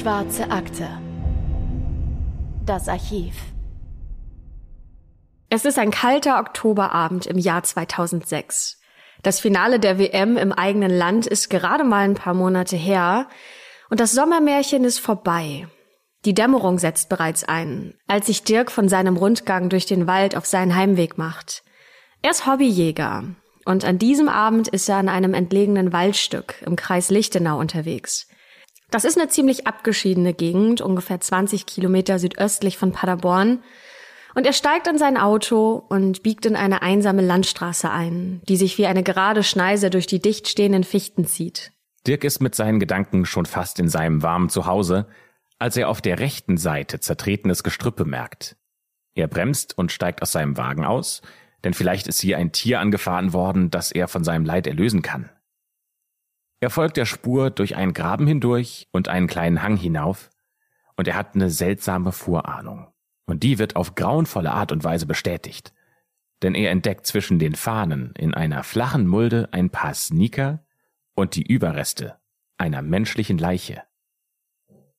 [0.00, 0.88] Schwarze Akte.
[2.64, 3.34] Das Archiv.
[5.50, 8.80] Es ist ein kalter Oktoberabend im Jahr 2006.
[9.22, 13.28] Das Finale der WM im eigenen Land ist gerade mal ein paar Monate her
[13.90, 15.68] und das Sommermärchen ist vorbei.
[16.24, 20.46] Die Dämmerung setzt bereits ein, als sich Dirk von seinem Rundgang durch den Wald auf
[20.46, 21.62] seinen Heimweg macht.
[22.22, 23.24] Er ist Hobbyjäger
[23.66, 28.30] und an diesem Abend ist er an einem entlegenen Waldstück im Kreis Lichtenau unterwegs.
[28.90, 33.62] Das ist eine ziemlich abgeschiedene Gegend, ungefähr 20 Kilometer südöstlich von Paderborn.
[34.34, 38.78] Und er steigt in sein Auto und biegt in eine einsame Landstraße ein, die sich
[38.78, 41.72] wie eine gerade Schneise durch die dicht stehenden Fichten zieht.
[42.06, 45.06] Dirk ist mit seinen Gedanken schon fast in seinem warmen Zuhause,
[45.58, 48.56] als er auf der rechten Seite zertretenes Gestrüpp bemerkt.
[49.14, 51.22] Er bremst und steigt aus seinem Wagen aus,
[51.64, 55.28] denn vielleicht ist hier ein Tier angefahren worden, das er von seinem Leid erlösen kann.
[56.60, 60.30] Er folgt der Spur durch einen Graben hindurch und einen kleinen Hang hinauf,
[60.96, 62.92] und er hat eine seltsame Vorahnung.
[63.24, 65.72] Und die wird auf grauenvolle Art und Weise bestätigt.
[66.42, 70.62] Denn er entdeckt zwischen den Fahnen in einer flachen Mulde ein paar Sneaker
[71.14, 72.18] und die Überreste
[72.58, 73.82] einer menschlichen Leiche.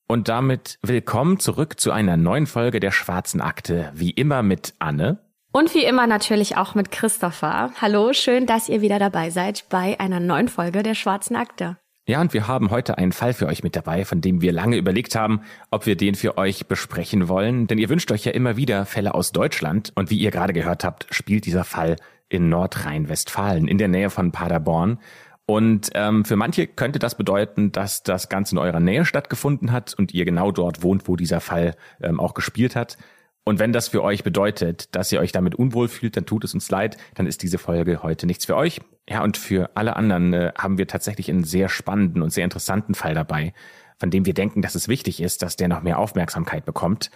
[0.08, 5.21] Und damit willkommen zurück zu einer neuen Folge der Schwarzen Akte, wie immer mit Anne.
[5.54, 7.72] Und wie immer natürlich auch mit Christopher.
[7.78, 11.76] Hallo, schön, dass ihr wieder dabei seid bei einer neuen Folge der Schwarzen Akte.
[12.08, 14.78] Ja, und wir haben heute einen Fall für euch mit dabei, von dem wir lange
[14.78, 17.66] überlegt haben, ob wir den für euch besprechen wollen.
[17.66, 19.92] Denn ihr wünscht euch ja immer wieder Fälle aus Deutschland.
[19.94, 21.96] Und wie ihr gerade gehört habt, spielt dieser Fall
[22.30, 25.00] in Nordrhein-Westfalen, in der Nähe von Paderborn.
[25.44, 29.92] Und ähm, für manche könnte das bedeuten, dass das Ganze in eurer Nähe stattgefunden hat
[29.92, 32.96] und ihr genau dort wohnt, wo dieser Fall ähm, auch gespielt hat.
[33.44, 36.54] Und wenn das für euch bedeutet, dass ihr euch damit unwohl fühlt, dann tut es
[36.54, 38.80] uns leid, dann ist diese Folge heute nichts für euch.
[39.08, 42.94] Ja, und für alle anderen äh, haben wir tatsächlich einen sehr spannenden und sehr interessanten
[42.94, 43.52] Fall dabei,
[43.98, 47.10] von dem wir denken, dass es wichtig ist, dass der noch mehr Aufmerksamkeit bekommt.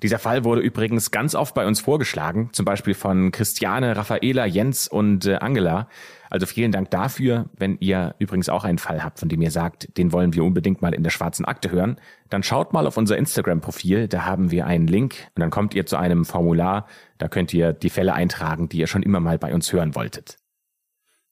[0.00, 4.86] Dieser Fall wurde übrigens ganz oft bei uns vorgeschlagen, zum Beispiel von Christiane, Raffaela, Jens
[4.86, 5.88] und äh, Angela.
[6.30, 7.46] Also vielen Dank dafür.
[7.56, 10.82] Wenn ihr übrigens auch einen Fall habt, von dem ihr sagt, den wollen wir unbedingt
[10.82, 11.96] mal in der schwarzen Akte hören,
[12.30, 15.84] dann schaut mal auf unser Instagram-Profil, da haben wir einen Link und dann kommt ihr
[15.84, 16.86] zu einem Formular,
[17.18, 20.36] da könnt ihr die Fälle eintragen, die ihr schon immer mal bei uns hören wolltet.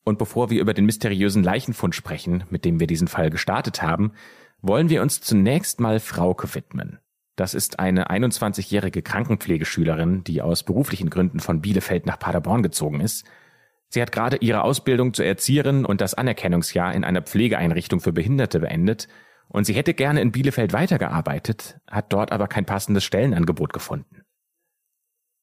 [0.02, 4.12] Und bevor wir über den mysteriösen Leichenfund sprechen, mit dem wir diesen Fall gestartet haben,
[4.60, 6.98] wollen wir uns zunächst mal Frauke widmen.
[7.36, 13.26] Das ist eine 21-jährige Krankenpflegeschülerin, die aus beruflichen Gründen von Bielefeld nach Paderborn gezogen ist.
[13.88, 18.60] Sie hat gerade ihre Ausbildung zur Erzieherin und das Anerkennungsjahr in einer Pflegeeinrichtung für Behinderte
[18.60, 19.06] beendet
[19.48, 24.22] und sie hätte gerne in Bielefeld weitergearbeitet, hat dort aber kein passendes Stellenangebot gefunden.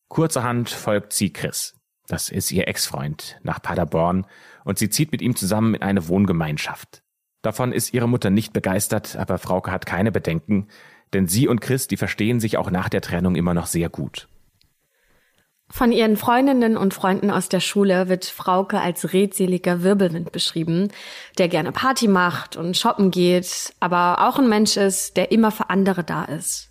[0.09, 1.80] Kurzerhand folgt sie Chris.
[2.08, 4.26] Das ist ihr Ex-Freund nach Paderborn
[4.66, 7.02] und sie zieht mit ihm zusammen in eine Wohngemeinschaft.
[7.42, 10.68] Davon ist ihre Mutter nicht begeistert, aber Frauke hat keine Bedenken,
[11.13, 14.28] denn sie und Chris, die verstehen sich auch nach der Trennung immer noch sehr gut.
[15.69, 20.90] Von ihren Freundinnen und Freunden aus der Schule wird Frauke als redseliger Wirbelwind beschrieben,
[21.40, 25.72] der gerne Party macht und shoppen geht, aber auch ein Mensch ist, der immer für
[25.72, 26.69] andere da ist.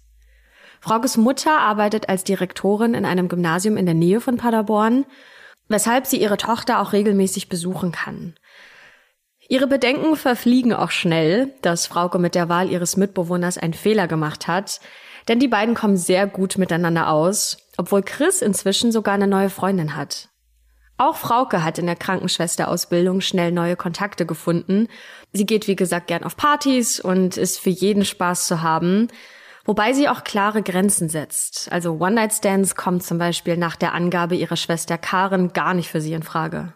[0.80, 5.04] Fraukes Mutter arbeitet als Direktorin in einem Gymnasium in der Nähe von Paderborn,
[5.68, 8.34] weshalb sie ihre Tochter auch regelmäßig besuchen kann.
[9.52, 14.48] Ihre Bedenken verfliegen auch schnell, dass Frauke mit der Wahl ihres Mitbewohners einen Fehler gemacht
[14.48, 14.80] hat,
[15.28, 19.94] denn die beiden kommen sehr gut miteinander aus, obwohl Chris inzwischen sogar eine neue Freundin
[19.94, 20.30] hat.
[20.96, 24.88] Auch Frauke hat in der Krankenschwesterausbildung schnell neue Kontakte gefunden.
[25.34, 29.08] Sie geht, wie gesagt, gern auf Partys und ist für jeden Spaß zu haben,
[29.66, 31.70] wobei sie auch klare Grenzen setzt.
[31.70, 36.14] Also One-Night-Stands kommen zum Beispiel nach der Angabe ihrer Schwester Karen gar nicht für sie
[36.14, 36.72] in Frage.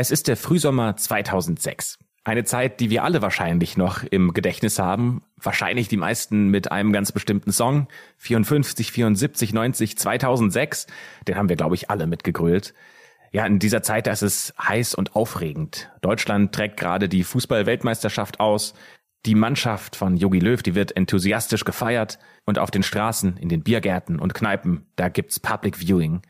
[0.00, 1.98] Es ist der Frühsommer 2006.
[2.24, 5.22] Eine Zeit, die wir alle wahrscheinlich noch im Gedächtnis haben.
[5.36, 7.86] Wahrscheinlich die meisten mit einem ganz bestimmten Song.
[8.16, 10.86] 54, 74, 90, 2006.
[11.28, 12.72] Den haben wir, glaube ich, alle mitgegrölt.
[13.30, 15.90] Ja, in dieser Zeit, da ist es heiß und aufregend.
[16.00, 18.72] Deutschland trägt gerade die Fußball-Weltmeisterschaft aus.
[19.26, 22.18] Die Mannschaft von Jogi Löw, die wird enthusiastisch gefeiert.
[22.46, 26.22] Und auf den Straßen, in den Biergärten und Kneipen, da gibt's Public Viewing.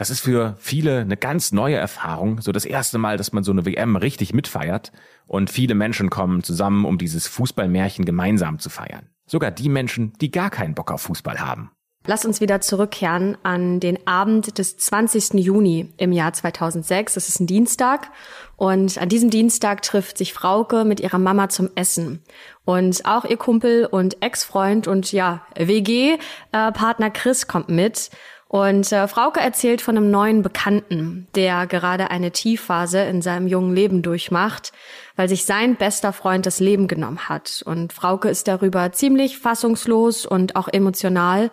[0.00, 3.52] Das ist für viele eine ganz neue Erfahrung, so das erste Mal, dass man so
[3.52, 4.92] eine WM richtig mitfeiert
[5.26, 9.10] und viele Menschen kommen zusammen, um dieses Fußballmärchen gemeinsam zu feiern.
[9.26, 11.72] Sogar die Menschen, die gar keinen Bock auf Fußball haben.
[12.06, 15.34] Lass uns wieder zurückkehren an den Abend des 20.
[15.34, 17.18] Juni im Jahr 2006.
[17.18, 18.10] Es ist ein Dienstag
[18.56, 22.22] und an diesem Dienstag trifft sich Frauke mit ihrer Mama zum Essen.
[22.64, 28.08] Und auch ihr Kumpel und Ex-Freund und ja, WG-Partner Chris kommt mit.
[28.50, 33.76] Und äh, Frauke erzählt von einem neuen Bekannten, der gerade eine Tiefphase in seinem jungen
[33.76, 34.72] Leben durchmacht,
[35.14, 37.62] weil sich sein bester Freund das Leben genommen hat.
[37.64, 41.52] Und Frauke ist darüber ziemlich fassungslos und auch emotional,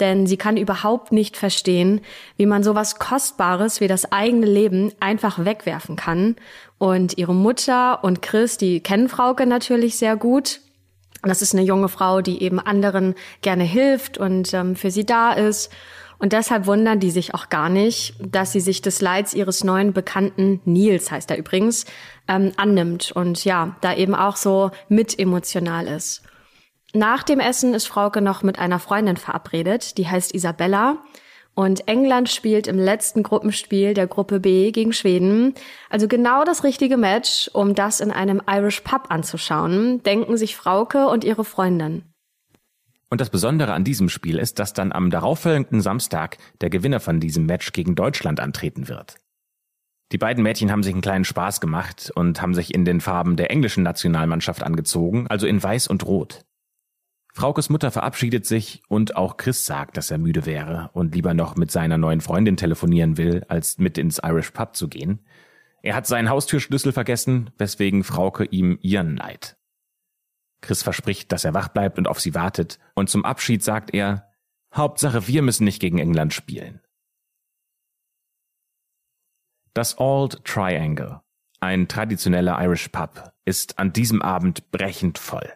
[0.00, 2.00] denn sie kann überhaupt nicht verstehen,
[2.38, 6.36] wie man sowas Kostbares wie das eigene Leben einfach wegwerfen kann.
[6.78, 10.60] Und ihre Mutter und Chris, die kennen Frauke natürlich sehr gut.
[11.22, 15.32] Das ist eine junge Frau, die eben anderen gerne hilft und ähm, für sie da
[15.34, 15.70] ist.
[16.18, 19.92] Und deshalb wundern die sich auch gar nicht, dass sie sich des Leids ihres neuen
[19.92, 21.86] Bekannten, Nils heißt er übrigens,
[22.26, 26.22] ähm, annimmt und ja, da eben auch so mit emotional ist.
[26.92, 30.98] Nach dem Essen ist Frauke noch mit einer Freundin verabredet, die heißt Isabella.
[31.54, 35.54] Und England spielt im letzten Gruppenspiel der Gruppe B gegen Schweden.
[35.90, 41.08] Also genau das richtige Match, um das in einem Irish Pub anzuschauen, denken sich Frauke
[41.08, 42.04] und ihre Freundin.
[43.10, 47.20] Und das Besondere an diesem Spiel ist, dass dann am darauffolgenden Samstag der Gewinner von
[47.20, 49.16] diesem Match gegen Deutschland antreten wird.
[50.12, 53.36] Die beiden Mädchen haben sich einen kleinen Spaß gemacht und haben sich in den Farben
[53.36, 56.44] der englischen Nationalmannschaft angezogen, also in Weiß und Rot.
[57.34, 61.56] Fraukes Mutter verabschiedet sich und auch Chris sagt, dass er müde wäre und lieber noch
[61.56, 65.20] mit seiner neuen Freundin telefonieren will, als mit ins Irish Pub zu gehen.
[65.82, 69.57] Er hat seinen Haustürschlüssel vergessen, weswegen Frauke ihm ihren leiht.
[70.60, 74.30] Chris verspricht, dass er wach bleibt und auf sie wartet, und zum Abschied sagt er,
[74.74, 76.80] Hauptsache wir müssen nicht gegen England spielen.
[79.74, 81.20] Das Old Triangle,
[81.60, 85.48] ein traditioneller Irish Pub, ist an diesem Abend brechend voll.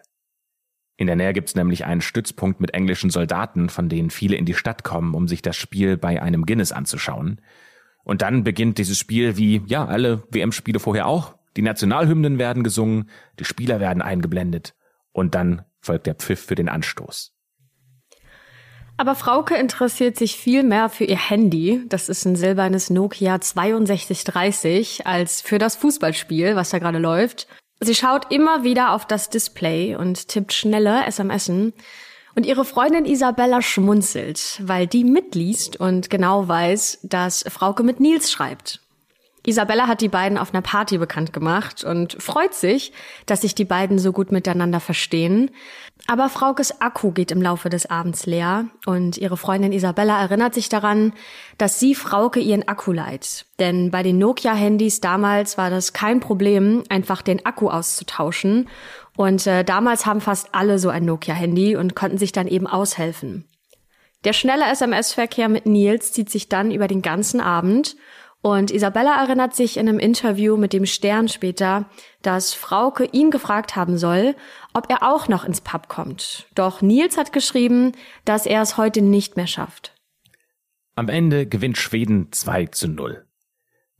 [0.95, 4.53] In der Nähe gibt's nämlich einen Stützpunkt mit englischen Soldaten, von denen viele in die
[4.53, 7.41] Stadt kommen, um sich das Spiel bei einem Guinness anzuschauen.
[8.03, 11.35] Und dann beginnt dieses Spiel wie, ja, alle WM-Spiele vorher auch.
[11.57, 13.09] Die Nationalhymnen werden gesungen,
[13.39, 14.75] die Spieler werden eingeblendet
[15.13, 17.33] und dann folgt der Pfiff für den Anstoß.
[18.97, 25.07] Aber Frauke interessiert sich viel mehr für ihr Handy, das ist ein silbernes Nokia 6230,
[25.07, 27.47] als für das Fußballspiel, was da gerade läuft.
[27.79, 31.73] Sie schaut immer wieder auf das Display und tippt schnelle SMSen.
[32.35, 38.31] Und ihre Freundin Isabella schmunzelt, weil die mitliest und genau weiß, dass Frauke mit Nils
[38.31, 38.82] schreibt.
[39.45, 42.93] Isabella hat die beiden auf einer Party bekannt gemacht und freut sich,
[43.25, 45.51] dass sich die beiden so gut miteinander verstehen.
[46.07, 50.69] Aber Fraukes Akku geht im Laufe des Abends leer und ihre Freundin Isabella erinnert sich
[50.69, 51.11] daran,
[51.57, 53.45] dass sie Frauke ihren Akku leiht.
[53.59, 58.69] Denn bei den Nokia-Handys damals war das kein Problem, einfach den Akku auszutauschen.
[59.17, 63.45] Und äh, damals haben fast alle so ein Nokia-Handy und konnten sich dann eben aushelfen.
[64.23, 67.97] Der schnelle SMS-Verkehr mit Nils zieht sich dann über den ganzen Abend
[68.43, 71.85] und Isabella erinnert sich in einem Interview mit dem Stern später,
[72.21, 74.35] dass Frauke ihn gefragt haben soll,
[74.73, 76.49] ob er auch noch ins Pub kommt.
[76.53, 77.93] Doch Nils hat geschrieben,
[78.25, 79.95] dass er es heute nicht mehr schafft.
[80.93, 83.25] Am Ende gewinnt Schweden 2 zu 0.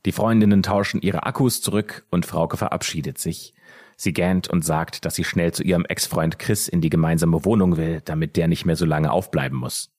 [0.06, 3.54] Die Freundinnen tauschen ihre Akkus zurück und Frauke verabschiedet sich.
[3.96, 7.78] Sie gähnt und sagt, dass sie schnell zu ihrem Ex-Freund Chris in die gemeinsame Wohnung
[7.78, 9.89] will, damit der nicht mehr so lange aufbleiben muss.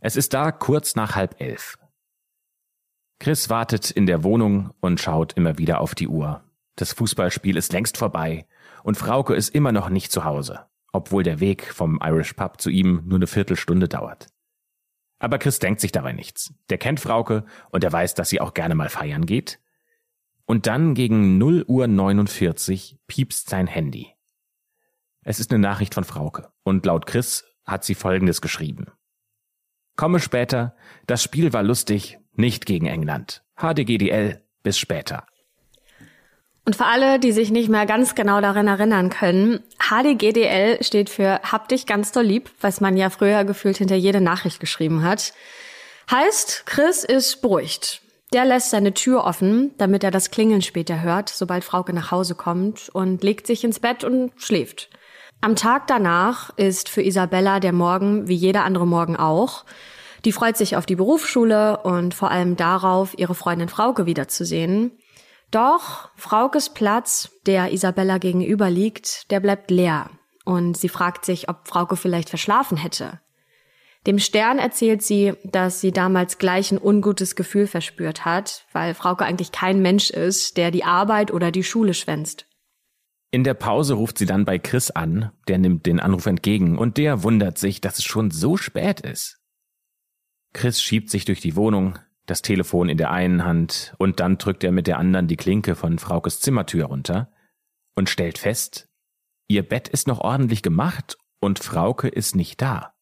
[0.00, 1.76] Es ist da kurz nach halb elf.
[3.22, 6.42] Chris wartet in der Wohnung und schaut immer wieder auf die Uhr.
[6.74, 8.48] Das Fußballspiel ist längst vorbei
[8.82, 12.68] und Frauke ist immer noch nicht zu Hause, obwohl der Weg vom Irish Pub zu
[12.68, 14.26] ihm nur eine Viertelstunde dauert.
[15.20, 16.52] Aber Chris denkt sich dabei nichts.
[16.68, 19.60] Der kennt Frauke und er weiß, dass sie auch gerne mal feiern geht.
[20.44, 24.08] Und dann gegen 0 Uhr 49 piepst sein Handy.
[25.22, 28.86] Es ist eine Nachricht von Frauke und laut Chris hat sie Folgendes geschrieben.
[29.94, 30.74] Komme später,
[31.06, 33.42] das Spiel war lustig, nicht gegen England.
[33.56, 35.26] HDGDL, bis später.
[36.64, 41.40] Und für alle, die sich nicht mehr ganz genau daran erinnern können, HDGDL steht für
[41.42, 45.32] Hab dich ganz doll lieb, was man ja früher gefühlt hinter jede Nachricht geschrieben hat.
[46.10, 48.02] Heißt, Chris ist beruhigt.
[48.32, 52.34] Der lässt seine Tür offen, damit er das Klingeln später hört, sobald Frauke nach Hause
[52.34, 54.88] kommt und legt sich ins Bett und schläft.
[55.40, 59.64] Am Tag danach ist für Isabella der Morgen wie jeder andere Morgen auch.
[60.24, 64.92] Die freut sich auf die Berufsschule und vor allem darauf, ihre Freundin Frauke wiederzusehen.
[65.50, 70.10] Doch Fraukes Platz, der Isabella gegenüber liegt, der bleibt leer.
[70.44, 73.20] Und sie fragt sich, ob Frauke vielleicht verschlafen hätte.
[74.06, 79.24] Dem Stern erzählt sie, dass sie damals gleich ein ungutes Gefühl verspürt hat, weil Frauke
[79.24, 82.46] eigentlich kein Mensch ist, der die Arbeit oder die Schule schwänzt.
[83.30, 86.96] In der Pause ruft sie dann bei Chris an, der nimmt den Anruf entgegen und
[86.96, 89.41] der wundert sich, dass es schon so spät ist.
[90.52, 94.64] Chris schiebt sich durch die Wohnung, das Telefon in der einen Hand und dann drückt
[94.64, 97.32] er mit der anderen die Klinke von Fraukes Zimmertür runter
[97.94, 98.88] und stellt fest,
[99.48, 102.94] ihr Bett ist noch ordentlich gemacht und Frauke ist nicht da.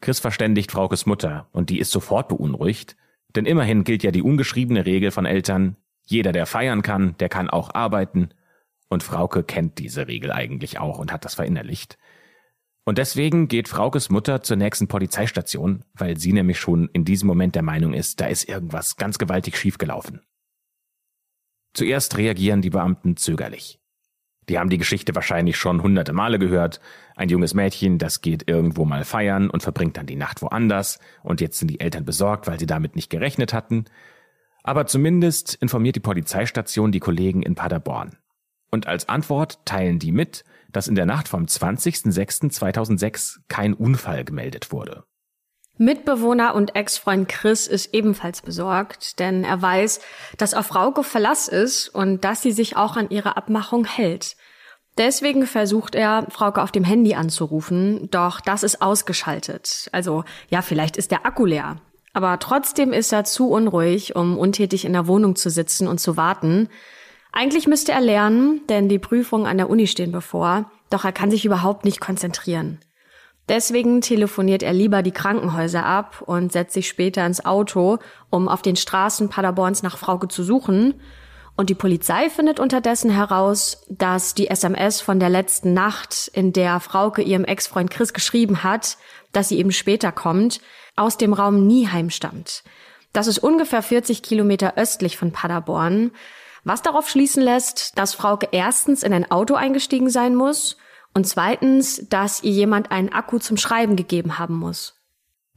[0.00, 2.96] Chris verständigt Fraukes Mutter und die ist sofort beunruhigt,
[3.34, 5.76] denn immerhin gilt ja die ungeschriebene Regel von Eltern,
[6.06, 8.30] jeder, der feiern kann, der kann auch arbeiten.
[8.88, 11.98] Und Frauke kennt diese Regel eigentlich auch und hat das verinnerlicht.
[12.88, 17.54] Und deswegen geht Fraukes Mutter zur nächsten Polizeistation, weil sie nämlich schon in diesem Moment
[17.54, 20.22] der Meinung ist, da ist irgendwas ganz gewaltig schiefgelaufen.
[21.74, 23.78] Zuerst reagieren die Beamten zögerlich.
[24.48, 26.80] Die haben die Geschichte wahrscheinlich schon hunderte Male gehört.
[27.14, 31.42] Ein junges Mädchen, das geht irgendwo mal feiern und verbringt dann die Nacht woanders, und
[31.42, 33.84] jetzt sind die Eltern besorgt, weil sie damit nicht gerechnet hatten.
[34.62, 38.16] Aber zumindest informiert die Polizeistation die Kollegen in Paderborn.
[38.70, 44.72] Und als Antwort teilen die mit, dass in der Nacht vom 20.06.2006 kein Unfall gemeldet
[44.72, 45.04] wurde.
[45.78, 50.00] Mitbewohner und Ex-Freund Chris ist ebenfalls besorgt, denn er weiß,
[50.36, 54.36] dass auf Frauke Verlass ist und dass sie sich auch an ihre Abmachung hält.
[54.98, 59.88] Deswegen versucht er, Frauke auf dem Handy anzurufen, doch das ist ausgeschaltet.
[59.92, 61.76] Also ja, vielleicht ist der Akku leer.
[62.12, 66.16] Aber trotzdem ist er zu unruhig, um untätig in der Wohnung zu sitzen und zu
[66.16, 66.68] warten.
[67.38, 71.30] Eigentlich müsste er lernen, denn die Prüfungen an der Uni stehen bevor, doch er kann
[71.30, 72.80] sich überhaupt nicht konzentrieren.
[73.48, 78.60] Deswegen telefoniert er lieber die Krankenhäuser ab und setzt sich später ins Auto, um auf
[78.60, 81.00] den Straßen Paderborns nach Frauke zu suchen.
[81.54, 86.80] Und die Polizei findet unterdessen heraus, dass die SMS von der letzten Nacht, in der
[86.80, 88.98] Frauke ihrem Ex-Freund Chris geschrieben hat,
[89.30, 90.60] dass sie eben später kommt,
[90.96, 92.64] aus dem Raum Nieheim stammt.
[93.12, 96.10] Das ist ungefähr 40 Kilometer östlich von Paderborn
[96.68, 100.76] was darauf schließen lässt, dass Frauke erstens in ein Auto eingestiegen sein muss
[101.14, 104.94] und zweitens, dass ihr jemand einen Akku zum Schreiben gegeben haben muss.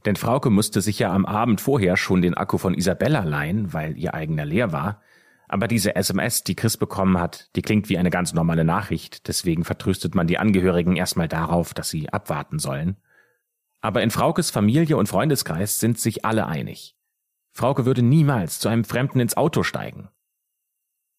[0.04, 3.96] Denn Frauke musste sich ja am Abend vorher schon den Akku von Isabella leihen, weil
[3.96, 5.00] ihr eigener leer war.
[5.48, 9.64] Aber diese SMS, die Chris bekommen hat, die klingt wie eine ganz normale Nachricht, deswegen
[9.64, 12.96] vertröstet man die Angehörigen erstmal darauf, dass sie abwarten sollen.
[13.80, 16.96] Aber in Fraukes Familie und Freundeskreis sind sich alle einig.
[17.52, 20.08] Frauke würde niemals zu einem Fremden ins Auto steigen.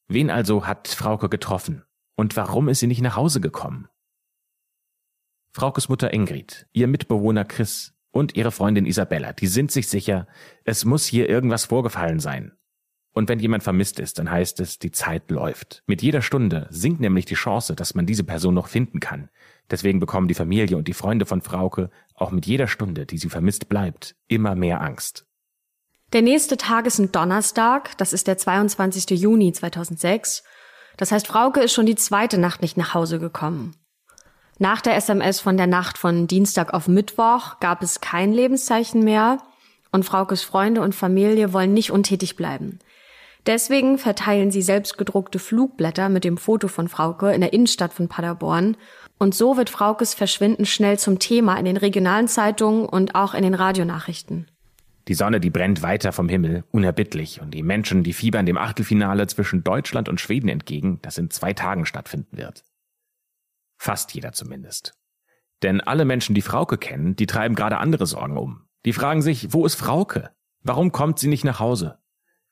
[0.07, 1.83] Wen also hat Frauke getroffen?
[2.15, 3.87] Und warum ist sie nicht nach Hause gekommen?
[5.51, 10.27] Fraukes Mutter Ingrid, ihr Mitbewohner Chris und ihre Freundin Isabella, die sind sich sicher,
[10.63, 12.53] es muss hier irgendwas vorgefallen sein.
[13.13, 15.83] Und wenn jemand vermisst ist, dann heißt es, die Zeit läuft.
[15.85, 19.29] Mit jeder Stunde sinkt nämlich die Chance, dass man diese Person noch finden kann.
[19.69, 23.29] Deswegen bekommen die Familie und die Freunde von Frauke auch mit jeder Stunde, die sie
[23.29, 25.27] vermisst bleibt, immer mehr Angst.
[26.13, 29.19] Der nächste Tag ist ein Donnerstag, das ist der 22.
[29.19, 30.43] Juni 2006.
[30.95, 33.75] Das heißt, Frauke ist schon die zweite Nacht nicht nach Hause gekommen.
[34.59, 39.39] Nach der SMS von der Nacht von Dienstag auf Mittwoch gab es kein Lebenszeichen mehr
[39.91, 42.77] und Fraukes Freunde und Familie wollen nicht untätig bleiben.
[43.47, 48.77] Deswegen verteilen sie selbstgedruckte Flugblätter mit dem Foto von Frauke in der Innenstadt von Paderborn
[49.17, 53.41] und so wird Fraukes Verschwinden schnell zum Thema in den regionalen Zeitungen und auch in
[53.41, 54.47] den Radionachrichten.
[55.07, 59.27] Die Sonne, die brennt weiter vom Himmel, unerbittlich, und die Menschen, die fiebern dem Achtelfinale
[59.27, 62.63] zwischen Deutschland und Schweden entgegen, das in zwei Tagen stattfinden wird.
[63.77, 64.93] Fast jeder zumindest.
[65.61, 68.61] Denn alle Menschen, die Frauke kennen, die treiben gerade andere Sorgen um.
[68.85, 70.31] Die fragen sich, wo ist Frauke?
[70.61, 71.99] Warum kommt sie nicht nach Hause?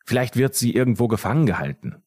[0.06, 2.04] Vielleicht wird sie irgendwo gefangen gehalten.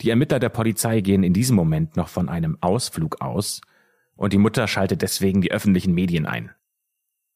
[0.00, 3.60] Die Ermittler der Polizei gehen in diesem Moment noch von einem Ausflug aus,
[4.16, 6.50] und die Mutter schaltet deswegen die öffentlichen Medien ein.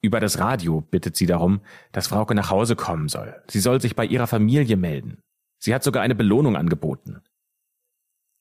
[0.02, 1.60] Über das Radio bittet sie darum,
[1.92, 3.34] dass Frauke nach Hause kommen soll.
[3.48, 5.18] Sie soll sich bei ihrer Familie melden.
[5.58, 7.22] Sie hat sogar eine Belohnung angeboten.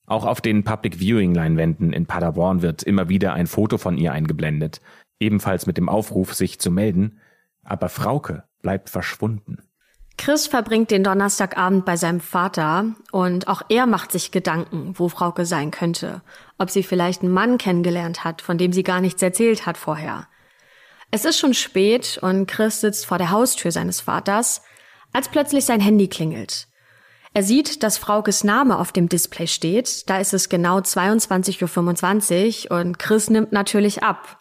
[0.05, 4.12] Auch auf den Public Viewing Leinwänden in Paderborn wird immer wieder ein Foto von ihr
[4.12, 4.81] eingeblendet,
[5.19, 7.19] ebenfalls mit dem Aufruf, sich zu melden,
[7.63, 9.57] aber Frauke bleibt verschwunden.
[10.17, 15.45] Chris verbringt den Donnerstagabend bei seinem Vater und auch er macht sich Gedanken, wo Frauke
[15.45, 16.21] sein könnte,
[16.57, 20.27] ob sie vielleicht einen Mann kennengelernt hat, von dem sie gar nichts erzählt hat vorher.
[21.12, 24.62] Es ist schon spät und Chris sitzt vor der Haustür seines Vaters,
[25.13, 26.67] als plötzlich sein Handy klingelt.
[27.33, 30.09] Er sieht, dass Fraukes Name auf dem Display steht.
[30.09, 34.39] Da ist es genau 22.25 Uhr und Chris nimmt natürlich ab.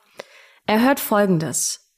[0.67, 1.93] Er hört Folgendes.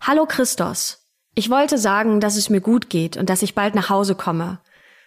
[0.00, 1.06] Hallo Christos.
[1.34, 4.60] Ich wollte sagen, dass es mir gut geht und dass ich bald nach Hause komme.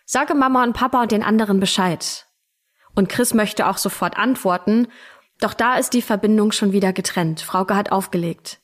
[0.05, 2.27] Sage Mama und Papa und den anderen Bescheid.
[2.95, 4.87] Und Chris möchte auch sofort antworten,
[5.39, 7.41] doch da ist die Verbindung schon wieder getrennt.
[7.41, 8.59] Frauke hat aufgelegt.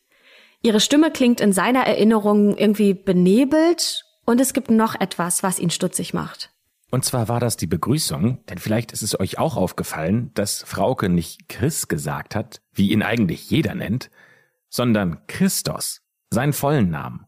[0.62, 5.70] Ihre Stimme klingt in seiner Erinnerung irgendwie benebelt und es gibt noch etwas, was ihn
[5.70, 6.52] stutzig macht.
[6.92, 11.08] Und zwar war das die Begrüßung, denn vielleicht ist es euch auch aufgefallen, dass Frauke
[11.08, 14.10] nicht Chris gesagt hat, wie ihn eigentlich jeder nennt,
[14.70, 17.26] sondern Christos, seinen vollen Namen.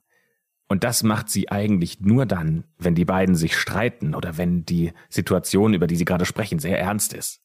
[0.68, 4.94] Und das macht sie eigentlich nur dann, wenn die beiden sich streiten oder wenn die
[5.10, 7.42] Situation, über die sie gerade sprechen, sehr ernst ist.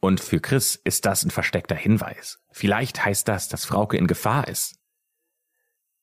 [0.00, 2.38] Und für Chris ist das ein versteckter Hinweis.
[2.50, 4.79] Vielleicht heißt das, dass Frauke in Gefahr ist.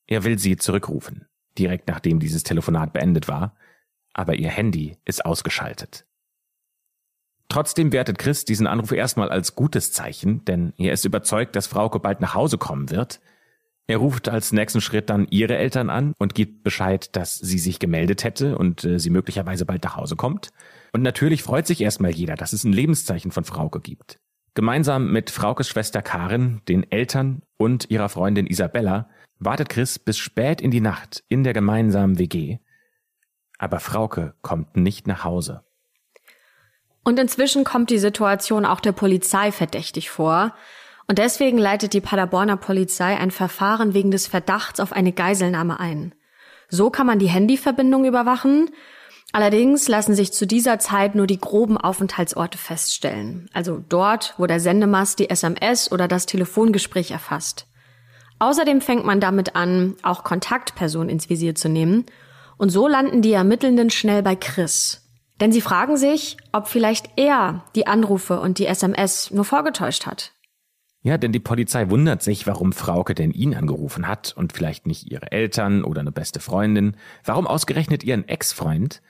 [0.08, 3.54] Er will sie zurückrufen, direkt nachdem dieses Telefonat beendet war,
[4.14, 6.06] aber ihr Handy ist ausgeschaltet.
[7.48, 12.00] Trotzdem wertet Chris diesen Anruf erstmal als gutes Zeichen, denn er ist überzeugt, dass Frauke
[12.00, 13.20] bald nach Hause kommen wird.
[13.86, 17.78] Er ruft als nächsten Schritt dann ihre Eltern an und gibt Bescheid, dass sie sich
[17.78, 20.50] gemeldet hätte und äh, sie möglicherweise bald nach Hause kommt.
[20.92, 24.18] Und natürlich freut sich erstmal jeder, dass es ein Lebenszeichen von Frauke gibt.
[24.52, 29.08] Gemeinsam mit Fraukes Schwester Karin, den Eltern und ihrer Freundin Isabella
[29.38, 32.58] wartet Chris bis spät in die Nacht in der gemeinsamen WG.
[33.58, 35.64] Aber Frauke kommt nicht nach Hause.
[37.04, 40.54] Und inzwischen kommt die Situation auch der Polizei verdächtig vor.
[41.06, 46.14] Und deswegen leitet die Paderborner Polizei ein Verfahren wegen des Verdachts auf eine Geiselnahme ein.
[46.68, 48.70] So kann man die Handyverbindung überwachen.
[49.32, 53.48] Allerdings lassen sich zu dieser Zeit nur die groben Aufenthaltsorte feststellen.
[53.52, 57.67] Also dort, wo der Sendemast die SMS oder das Telefongespräch erfasst.
[58.38, 62.06] Außerdem fängt man damit an, auch Kontaktpersonen ins Visier zu nehmen.
[62.56, 65.08] Und so landen die Ermittelnden schnell bei Chris.
[65.40, 70.32] Denn sie fragen sich, ob vielleicht er die Anrufe und die SMS nur vorgetäuscht hat.
[71.02, 75.10] Ja, denn die Polizei wundert sich, warum Frauke denn ihn angerufen hat und vielleicht nicht
[75.10, 76.96] ihre Eltern oder eine beste Freundin.
[77.24, 79.00] Warum ausgerechnet ihren Ex-Freund?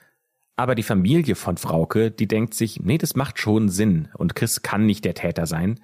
[0.55, 4.61] Aber die Familie von Frauke, die denkt sich, nee, das macht schon Sinn und Chris
[4.61, 5.79] kann nicht der Täter sein,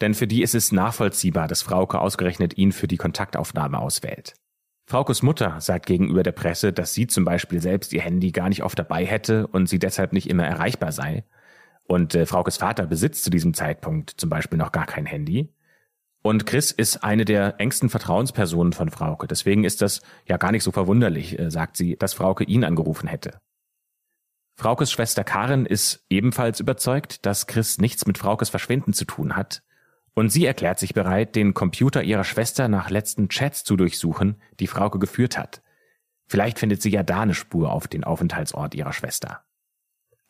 [0.00, 4.34] denn für die ist es nachvollziehbar, dass Frauke ausgerechnet ihn für die Kontaktaufnahme auswählt.
[4.86, 8.64] Fraukes Mutter sagt gegenüber der Presse, dass sie zum Beispiel selbst ihr Handy gar nicht
[8.64, 11.24] oft dabei hätte und sie deshalb nicht immer erreichbar sei.
[11.84, 15.52] Und äh, Fraukes Vater besitzt zu diesem Zeitpunkt zum Beispiel noch gar kein Handy.
[16.22, 19.26] Und Chris ist eine der engsten Vertrauenspersonen von Frauke.
[19.26, 23.06] Deswegen ist das ja gar nicht so verwunderlich, äh, sagt sie, dass Frauke ihn angerufen
[23.06, 23.40] hätte.
[24.56, 29.62] Fraukes Schwester Karin ist ebenfalls überzeugt, dass Chris nichts mit Fraukes Verschwinden zu tun hat
[30.14, 34.66] und sie erklärt sich bereit, den Computer ihrer Schwester nach letzten Chats zu durchsuchen, die
[34.66, 35.62] Frauke geführt hat.
[36.26, 39.42] Vielleicht findet sie ja da eine Spur auf den Aufenthaltsort ihrer Schwester.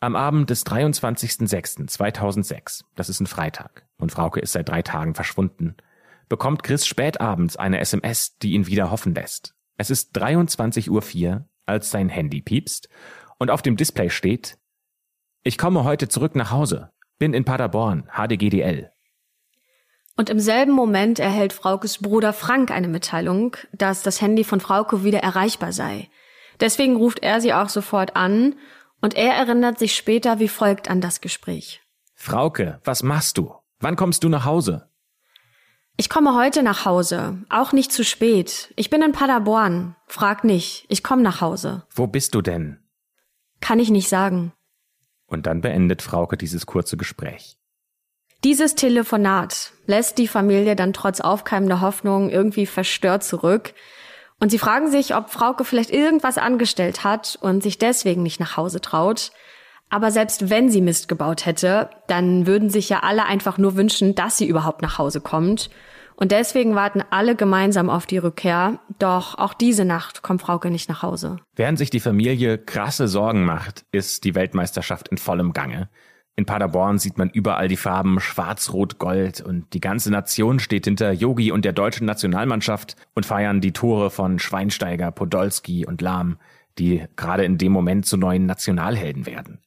[0.01, 5.77] Am Abend des 23.06.2006, das ist ein Freitag, und Frauke ist seit drei Tagen verschwunden,
[6.29, 9.55] bekommt Chris spätabends eine SMS, die ihn wieder hoffen lässt.
[9.77, 12.89] Es ist 23.04 Uhr, als sein Handy piepst
[13.39, 14.57] und auf dem Display steht,
[15.43, 18.93] ich komme heute zurück nach Hause, bin in Paderborn, HDGDL.
[20.17, 25.03] Und im selben Moment erhält Fraukes Bruder Frank eine Mitteilung, dass das Handy von Frauke
[25.05, 26.11] wieder erreichbar sei.
[26.61, 28.55] Deswegen ruft er sie auch sofort an
[29.01, 31.81] und er erinnert sich später wie folgt an das Gespräch.
[32.15, 33.55] Frauke, was machst du?
[33.79, 34.91] Wann kommst du nach Hause?
[35.97, 38.73] Ich komme heute nach Hause, auch nicht zu spät.
[38.77, 39.97] Ich bin in Paderborn.
[40.07, 41.85] Frag nicht, ich komme nach Hause.
[41.95, 42.79] Wo bist du denn?
[43.61, 44.53] Kann ich nicht sagen.
[45.27, 47.60] Und dann beendet Frauke dieses kurze Gespräch.
[48.43, 53.75] Dieses Telefonat lässt die Familie dann trotz aufkeimender Hoffnung irgendwie verstört zurück.
[54.39, 58.57] Und sie fragen sich, ob Frauke vielleicht irgendwas angestellt hat und sich deswegen nicht nach
[58.57, 59.33] Hause traut.
[59.91, 64.15] Aber selbst wenn sie Mist gebaut hätte, dann würden sich ja alle einfach nur wünschen,
[64.15, 65.69] dass sie überhaupt nach Hause kommt.
[66.17, 68.79] Und deswegen warten alle gemeinsam auf die Rückkehr.
[68.99, 71.37] Doch auch diese Nacht kommt Frauke nicht nach Hause.
[71.57, 75.91] Während sich die Familie krasse Sorgen macht, ist die Weltmeisterschaft in vollem Gange.
[76.41, 80.87] In Paderborn sieht man überall die Farben Schwarz, Rot, Gold und die ganze Nation steht
[80.87, 86.39] hinter Yogi und der deutschen Nationalmannschaft und feiern die Tore von Schweinsteiger, Podolski und Lahm,
[86.79, 89.59] die gerade in dem Moment zu neuen Nationalhelden werden.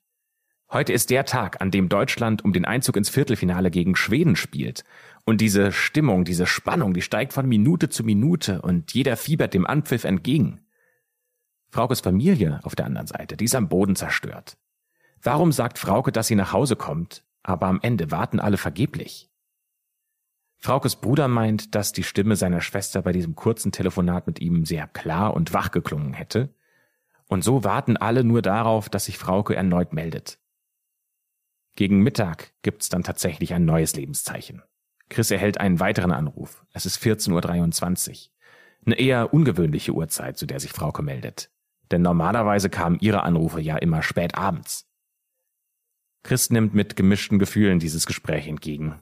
[0.72, 4.84] Heute ist der Tag, an dem Deutschland um den Einzug ins Viertelfinale gegen Schweden spielt.
[5.26, 9.68] Und diese Stimmung, diese Spannung, die steigt von Minute zu Minute und jeder fiebert dem
[9.68, 10.62] Anpfiff entgegen.
[11.70, 14.58] Fraukes Familie auf der anderen Seite, die ist am Boden zerstört.
[15.24, 19.30] Warum sagt Frauke, dass sie nach Hause kommt, aber am Ende warten alle vergeblich?
[20.60, 24.88] Fraukes Bruder meint, dass die Stimme seiner Schwester bei diesem kurzen Telefonat mit ihm sehr
[24.88, 26.54] klar und wach geklungen hätte.
[27.28, 30.40] Und so warten alle nur darauf, dass sich Frauke erneut meldet.
[31.76, 34.62] Gegen Mittag gibt's dann tatsächlich ein neues Lebenszeichen.
[35.10, 36.66] Chris erhält einen weiteren Anruf.
[36.74, 38.32] Es ist 14.23 Uhr.
[38.86, 41.50] Eine eher ungewöhnliche Uhrzeit, zu der sich Frauke meldet.
[41.92, 44.90] Denn normalerweise kamen ihre Anrufe ja immer spät abends.
[46.24, 49.02] Chris nimmt mit gemischten Gefühlen dieses Gespräch entgegen.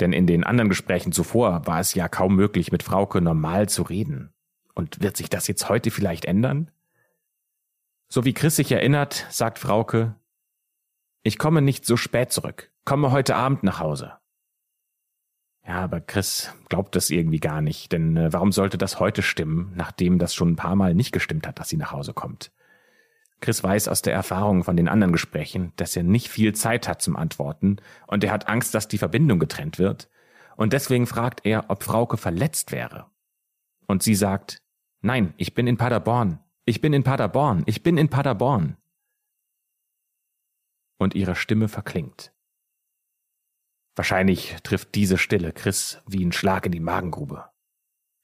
[0.00, 3.82] Denn in den anderen Gesprächen zuvor war es ja kaum möglich, mit Frauke normal zu
[3.82, 4.32] reden.
[4.74, 6.70] Und wird sich das jetzt heute vielleicht ändern?
[8.08, 10.14] So wie Chris sich erinnert, sagt Frauke,
[11.22, 14.12] ich komme nicht so spät zurück, komme heute Abend nach Hause.
[15.66, 19.72] Ja, aber Chris glaubt das irgendwie gar nicht, denn äh, warum sollte das heute stimmen,
[19.74, 22.52] nachdem das schon ein paar Mal nicht gestimmt hat, dass sie nach Hause kommt?
[23.40, 27.02] Chris weiß aus der Erfahrung von den anderen Gesprächen, dass er nicht viel Zeit hat
[27.02, 30.08] zum Antworten und er hat Angst, dass die Verbindung getrennt wird.
[30.56, 33.10] Und deswegen fragt er, ob Frauke verletzt wäre.
[33.86, 34.62] Und sie sagt,
[35.02, 38.76] nein, ich bin in Paderborn, ich bin in Paderborn, ich bin in Paderborn.
[40.98, 42.32] Und ihre Stimme verklingt.
[43.94, 47.50] Wahrscheinlich trifft diese Stille Chris wie ein Schlag in die Magengrube.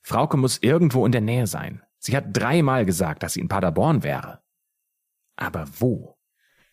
[0.02, 1.82] Frauke muss irgendwo in der Nähe sein.
[1.98, 4.41] Sie hat dreimal gesagt, dass sie in Paderborn wäre.
[5.36, 6.16] Aber wo?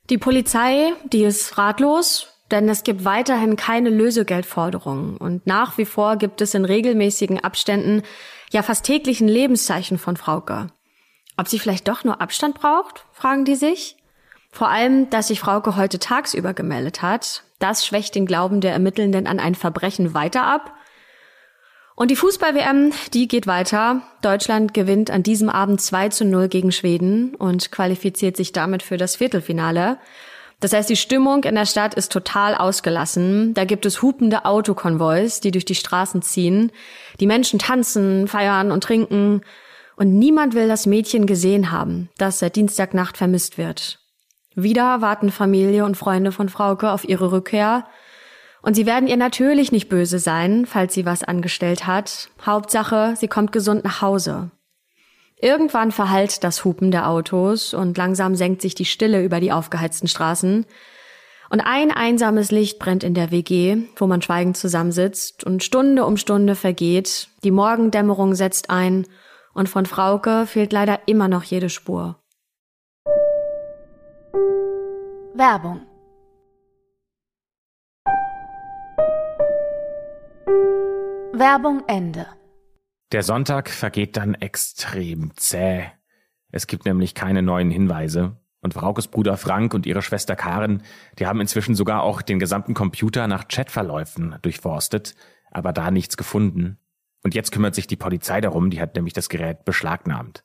[0.09, 6.15] Die Polizei, die ist ratlos, denn es gibt weiterhin keine Lösegeldforderungen und nach wie vor
[6.17, 8.01] gibt es in regelmäßigen Abständen
[8.51, 10.67] ja fast täglichen Lebenszeichen von Frauke.
[11.37, 13.97] Ob sie vielleicht doch nur Abstand braucht, fragen die sich.
[14.51, 19.27] Vor allem, dass sich Frauke heute tagsüber gemeldet hat, das schwächt den Glauben der Ermittelnden
[19.27, 20.73] an ein Verbrechen weiter ab.
[21.99, 24.01] Und die Fußball-WM, die geht weiter.
[24.21, 28.95] Deutschland gewinnt an diesem Abend 2 zu 0 gegen Schweden und qualifiziert sich damit für
[28.95, 29.97] das Viertelfinale.
[30.62, 33.53] Das heißt, die Stimmung in der Stadt ist total ausgelassen.
[33.53, 36.71] Da gibt es hupende Autokonvois, die durch die Straßen ziehen.
[37.19, 39.41] Die Menschen tanzen, feiern und trinken.
[39.97, 43.99] Und niemand will das Mädchen gesehen haben, das seit Dienstagnacht vermisst wird.
[44.55, 47.85] Wieder warten Familie und Freunde von Frauke auf ihre Rückkehr.
[48.61, 52.29] Und sie werden ihr natürlich nicht böse sein, falls sie was angestellt hat.
[52.45, 54.51] Hauptsache, sie kommt gesund nach Hause.
[55.41, 60.09] Irgendwann verhallt das Hupen der Autos und langsam senkt sich die Stille über die aufgeheizten
[60.09, 60.65] Straßen.
[61.49, 66.17] Und ein einsames Licht brennt in der WG, wo man schweigend zusammensitzt und Stunde um
[66.17, 67.29] Stunde vergeht.
[67.43, 69.07] Die Morgendämmerung setzt ein
[69.53, 72.17] und von Frauke fehlt leider immer noch jede Spur.
[75.33, 75.88] Werbung
[81.39, 82.28] Werbung Ende
[83.12, 85.86] der Sonntag vergeht dann extrem zäh.
[86.52, 88.38] Es gibt nämlich keine neuen Hinweise.
[88.62, 90.84] Und Fraukes Bruder Frank und ihre Schwester Karen,
[91.17, 95.15] die haben inzwischen sogar auch den gesamten Computer nach Chatverläufen durchforstet,
[95.49, 96.78] aber da nichts gefunden.
[97.23, 100.43] Und jetzt kümmert sich die Polizei darum, die hat nämlich das Gerät beschlagnahmt.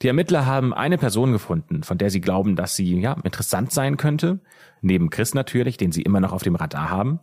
[0.00, 3.98] Die Ermittler haben eine Person gefunden, von der sie glauben, dass sie ja interessant sein
[3.98, 4.40] könnte,
[4.80, 7.20] neben Chris natürlich, den sie immer noch auf dem Radar haben.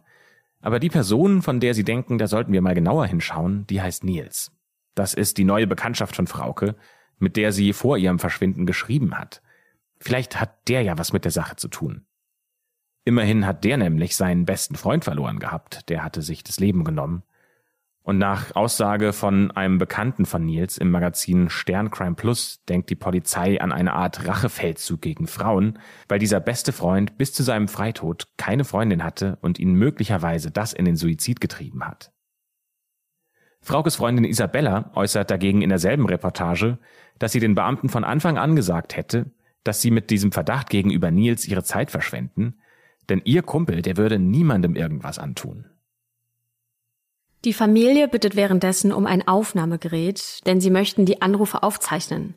[0.65, 4.03] Aber die Person, von der sie denken, da sollten wir mal genauer hinschauen, die heißt
[4.03, 4.51] Nils.
[4.95, 6.75] Das ist die neue Bekanntschaft von Frauke,
[7.19, 9.43] mit der sie vor ihrem Verschwinden geschrieben hat.
[9.99, 12.07] Vielleicht hat der ja was mit der Sache zu tun.
[13.03, 17.21] Immerhin hat der nämlich seinen besten Freund verloren gehabt, der hatte sich das Leben genommen.
[18.05, 22.95] Und nach Aussage von einem Bekannten von Nils im Magazin Stern Crime Plus denkt die
[22.95, 28.27] Polizei an eine Art Rachefeldzug gegen Frauen, weil dieser beste Freund bis zu seinem Freitod
[28.37, 32.11] keine Freundin hatte und ihn möglicherweise das in den Suizid getrieben hat.
[33.59, 36.77] Fraukes Freundin Isabella äußert dagegen in derselben Reportage,
[37.17, 39.31] dass sie den Beamten von Anfang an gesagt hätte,
[39.63, 42.59] dass sie mit diesem Verdacht gegenüber Nils ihre Zeit verschwenden,
[43.09, 45.65] denn ihr Kumpel, der würde niemandem irgendwas antun.
[47.45, 52.33] Die Familie bittet währenddessen um ein Aufnahmegerät, denn sie möchten die Anrufe aufzeichnen.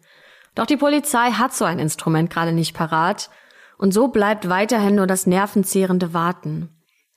[0.54, 3.30] Doch die Polizei hat so ein Instrument gerade nicht parat
[3.78, 6.68] und so bleibt weiterhin nur das nervenzehrende Warten.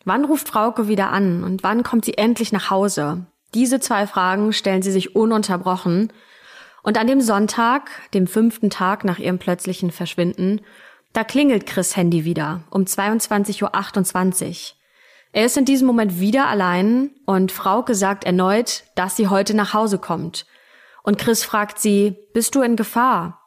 [0.06, 3.26] Wann ruft Frauke wieder an und wann kommt sie endlich nach Hause?
[3.54, 6.14] Diese zwei Fragen stellen sie sich ununterbrochen.
[6.84, 10.62] Und an dem Sonntag, dem fünften Tag nach ihrem plötzlichen Verschwinden,
[11.12, 14.81] da klingelt Chris Handy wieder um 22.28 Uhr.
[15.34, 19.74] Er ist in diesem Moment wieder allein und Frauke sagt erneut, dass sie heute nach
[19.74, 20.46] Hause kommt.
[21.04, 23.42] Und Chris fragt sie, bist du in Gefahr?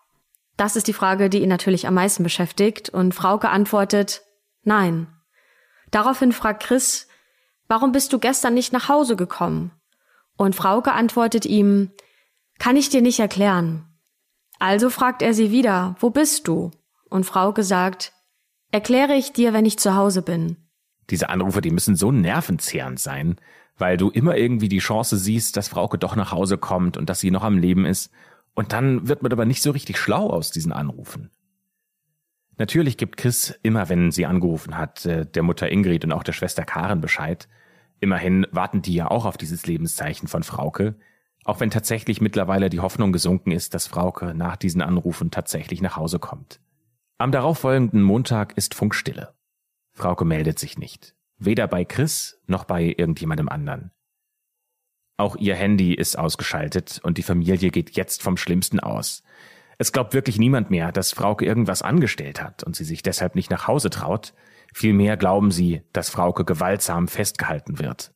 [0.56, 4.22] Das ist die Frage, die ihn natürlich am meisten beschäftigt und Frauke antwortet,
[4.62, 5.08] nein.
[5.90, 7.06] Daraufhin fragt Chris,
[7.68, 9.72] warum bist du gestern nicht nach Hause gekommen?
[10.36, 11.90] Und Frauke antwortet ihm,
[12.58, 13.86] kann ich dir nicht erklären.
[14.58, 16.70] Also fragt er sie wieder, wo bist du?
[17.10, 18.12] Und Frauke sagt,
[18.70, 20.63] erkläre ich dir, wenn ich zu Hause bin.
[21.10, 23.36] Diese Anrufe, die müssen so nervenzehrend sein,
[23.76, 27.20] weil du immer irgendwie die Chance siehst, dass Frauke doch nach Hause kommt und dass
[27.20, 28.10] sie noch am Leben ist.
[28.54, 31.30] Und dann wird man aber nicht so richtig schlau aus diesen Anrufen.
[32.56, 36.32] Natürlich gibt Chris immer, wenn sie angerufen hat, äh, der Mutter Ingrid und auch der
[36.32, 37.48] Schwester Karen Bescheid.
[37.98, 40.94] Immerhin warten die ja auch auf dieses Lebenszeichen von Frauke,
[41.44, 45.96] auch wenn tatsächlich mittlerweile die Hoffnung gesunken ist, dass Frauke nach diesen Anrufen tatsächlich nach
[45.96, 46.60] Hause kommt.
[47.18, 49.34] Am darauffolgenden Montag ist Funkstille.
[49.94, 51.14] Frauke meldet sich nicht.
[51.38, 53.92] Weder bei Chris noch bei irgendjemandem anderen.
[55.16, 59.22] Auch ihr Handy ist ausgeschaltet und die Familie geht jetzt vom Schlimmsten aus.
[59.78, 63.50] Es glaubt wirklich niemand mehr, dass Frauke irgendwas angestellt hat und sie sich deshalb nicht
[63.50, 64.34] nach Hause traut.
[64.72, 68.12] Vielmehr glauben sie, dass Frauke gewaltsam festgehalten wird.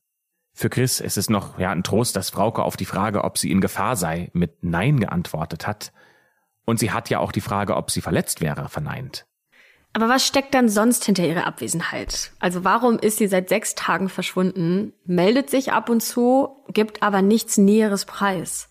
[0.53, 3.53] Für Chris ist es noch ja ein Trost, dass Frauke auf die Frage, ob sie
[3.53, 5.93] in Gefahr sei, mit Nein geantwortet hat.
[6.64, 9.28] Und sie hat ja auch die Frage, ob sie verletzt wäre, verneint.
[9.99, 12.31] Aber was steckt dann sonst hinter ihrer Abwesenheit?
[12.39, 17.21] Also warum ist sie seit sechs Tagen verschwunden, meldet sich ab und zu, gibt aber
[17.21, 18.69] nichts Näheres preis?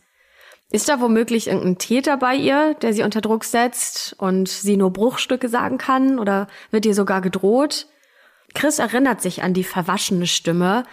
[0.71, 4.93] Ist da womöglich irgendein Täter bei ihr, der sie unter Druck setzt und sie nur
[4.93, 7.87] Bruchstücke sagen kann oder wird ihr sogar gedroht?
[8.53, 10.85] Chris erinnert sich an die verwaschene Stimme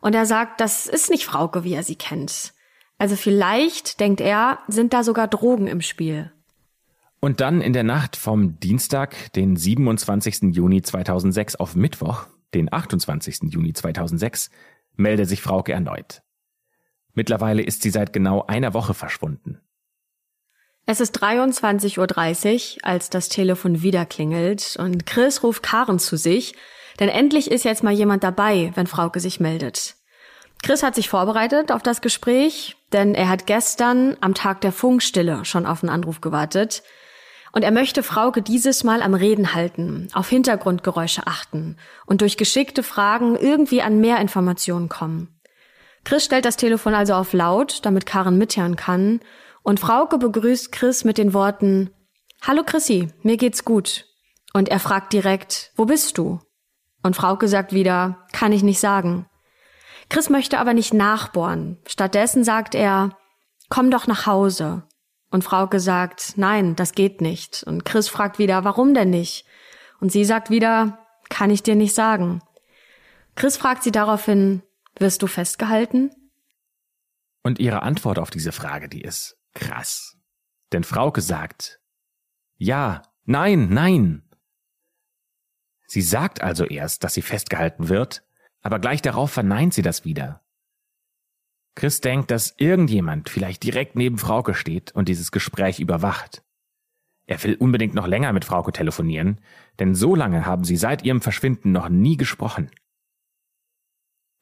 [0.00, 2.52] und er sagt, das ist nicht Frauke, wie er sie kennt.
[2.96, 6.30] Also vielleicht, denkt er, sind da sogar Drogen im Spiel.
[7.20, 10.54] Und dann in der Nacht vom Dienstag, den 27.
[10.54, 13.52] Juni 2006 auf Mittwoch, den 28.
[13.52, 14.50] Juni 2006,
[14.96, 16.22] meldet sich Frauke erneut.
[17.12, 19.60] Mittlerweile ist sie seit genau einer Woche verschwunden.
[20.86, 21.98] Es ist 23.30
[22.78, 26.54] Uhr, als das Telefon wieder klingelt und Chris ruft Karen zu sich,
[26.98, 29.96] denn endlich ist jetzt mal jemand dabei, wenn Frauke sich meldet.
[30.62, 35.44] Chris hat sich vorbereitet auf das Gespräch, denn er hat gestern am Tag der Funkstille
[35.44, 36.82] schon auf einen Anruf gewartet.
[37.52, 42.82] Und er möchte Frauke dieses Mal am Reden halten, auf Hintergrundgeräusche achten und durch geschickte
[42.82, 45.40] Fragen irgendwie an mehr Informationen kommen.
[46.04, 49.20] Chris stellt das Telefon also auf laut, damit Karen mithören kann,
[49.62, 51.90] und Frauke begrüßt Chris mit den Worten
[52.42, 54.06] Hallo Chrissy, mir geht's gut.
[54.54, 56.40] Und er fragt direkt, wo bist du?
[57.02, 59.26] Und Frauke sagt wieder, kann ich nicht sagen.
[60.08, 61.78] Chris möchte aber nicht nachbohren.
[61.86, 63.10] Stattdessen sagt er,
[63.68, 64.84] komm doch nach Hause.
[65.30, 67.62] Und Frauke sagt, nein, das geht nicht.
[67.62, 69.46] Und Chris fragt wieder, warum denn nicht?
[70.00, 72.42] Und sie sagt wieder, kann ich dir nicht sagen.
[73.36, 74.62] Chris fragt sie daraufhin,
[74.98, 76.10] wirst du festgehalten?
[77.42, 80.16] Und ihre Antwort auf diese Frage, die ist krass.
[80.72, 81.80] Denn Frauke sagt,
[82.56, 84.22] ja, nein, nein.
[85.86, 88.24] Sie sagt also erst, dass sie festgehalten wird,
[88.62, 90.42] aber gleich darauf verneint sie das wieder.
[91.74, 96.42] Chris denkt, dass irgendjemand vielleicht direkt neben Frauke steht und dieses Gespräch überwacht.
[97.26, 99.40] Er will unbedingt noch länger mit Frauke telefonieren,
[99.78, 102.70] denn so lange haben sie seit ihrem Verschwinden noch nie gesprochen.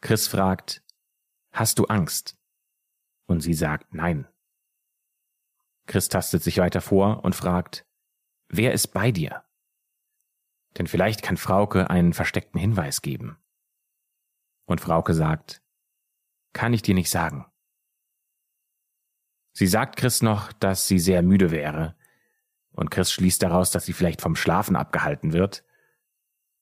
[0.01, 0.83] Chris fragt,
[1.53, 2.37] Hast du Angst?
[3.27, 4.27] Und sie sagt Nein.
[5.87, 7.85] Chris tastet sich weiter vor und fragt,
[8.49, 9.45] Wer ist bei dir?
[10.79, 13.37] Denn vielleicht kann Frauke einen versteckten Hinweis geben.
[14.67, 15.63] Und Frauke sagt,
[16.53, 17.47] kann ich dir nicht sagen.
[19.53, 21.97] Sie sagt Chris noch, dass sie sehr müde wäre,
[22.79, 25.65] und Chris schließt daraus, dass sie vielleicht vom Schlafen abgehalten wird.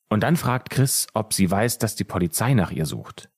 [0.08, 3.28] Und dann fragt Chris, ob sie weiß, dass die Polizei nach ihr sucht.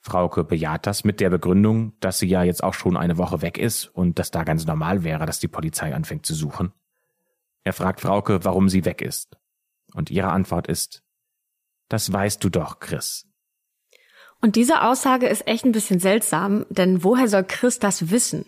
[0.00, 3.56] Frauke bejaht das mit der Begründung, dass sie ja jetzt auch schon eine Woche weg
[3.56, 6.72] ist und dass da ganz normal wäre, dass die Polizei anfängt zu suchen.
[7.62, 9.38] Er fragt Frauke, warum sie weg ist.
[9.94, 11.02] Und ihre Antwort ist,
[11.88, 13.26] das weißt du doch, Chris.
[14.42, 18.44] Und diese Aussage ist echt ein bisschen seltsam, denn woher soll Chris das wissen?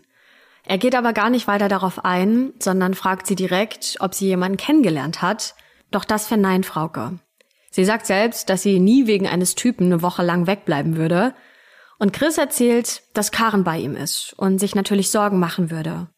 [0.67, 4.57] Er geht aber gar nicht weiter darauf ein, sondern fragt sie direkt, ob sie jemanden
[4.57, 5.55] kennengelernt hat.
[5.93, 7.21] Doch das verneint Frauke.
[7.71, 11.35] Sie sagt selbst, dass sie nie wegen eines Typen eine Woche lang wegbleiben würde.
[11.99, 16.09] Und Chris erzählt, dass Karen bei ihm ist und sich natürlich Sorgen machen würde.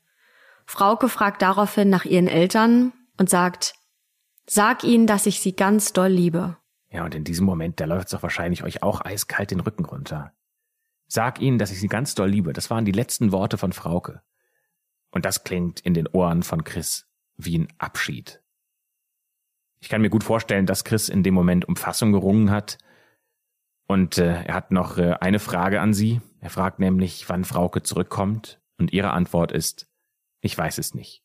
[0.65, 3.75] Frauke fragt daraufhin nach ihren Eltern und sagt,
[4.47, 6.57] sag ihnen, dass ich sie ganz doll liebe.
[6.91, 9.85] Ja, und in diesem Moment, da läuft es doch wahrscheinlich euch auch eiskalt den Rücken
[9.85, 10.33] runter.
[11.09, 12.53] Sag ihnen, dass ich sie ganz doll liebe.
[12.53, 14.23] Das waren die letzten Worte von Frauke.
[15.11, 18.43] Und das klingt in den Ohren von Chris wie ein Abschied.
[19.81, 22.79] Ich kann mir gut vorstellen, dass Chris in dem Moment um Fassung gerungen hat.
[23.87, 26.21] Und äh, er hat noch äh, eine Frage an sie.
[26.41, 28.61] Er fragt nämlich, wann Frauke zurückkommt.
[28.79, 29.89] Und ihre Antwort ist,
[30.41, 31.23] ich weiß es nicht.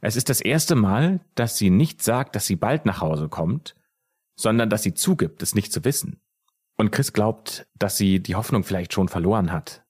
[0.00, 3.76] Es ist das erste Mal, dass sie nicht sagt, dass sie bald nach Hause kommt,
[4.34, 6.20] sondern dass sie zugibt, es nicht zu wissen.
[6.76, 9.82] Und Chris glaubt, dass sie die Hoffnung vielleicht schon verloren hat.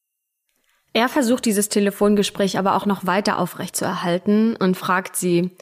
[0.92, 5.57] Er versucht dieses Telefongespräch aber auch noch weiter aufrechtzuerhalten und fragt sie,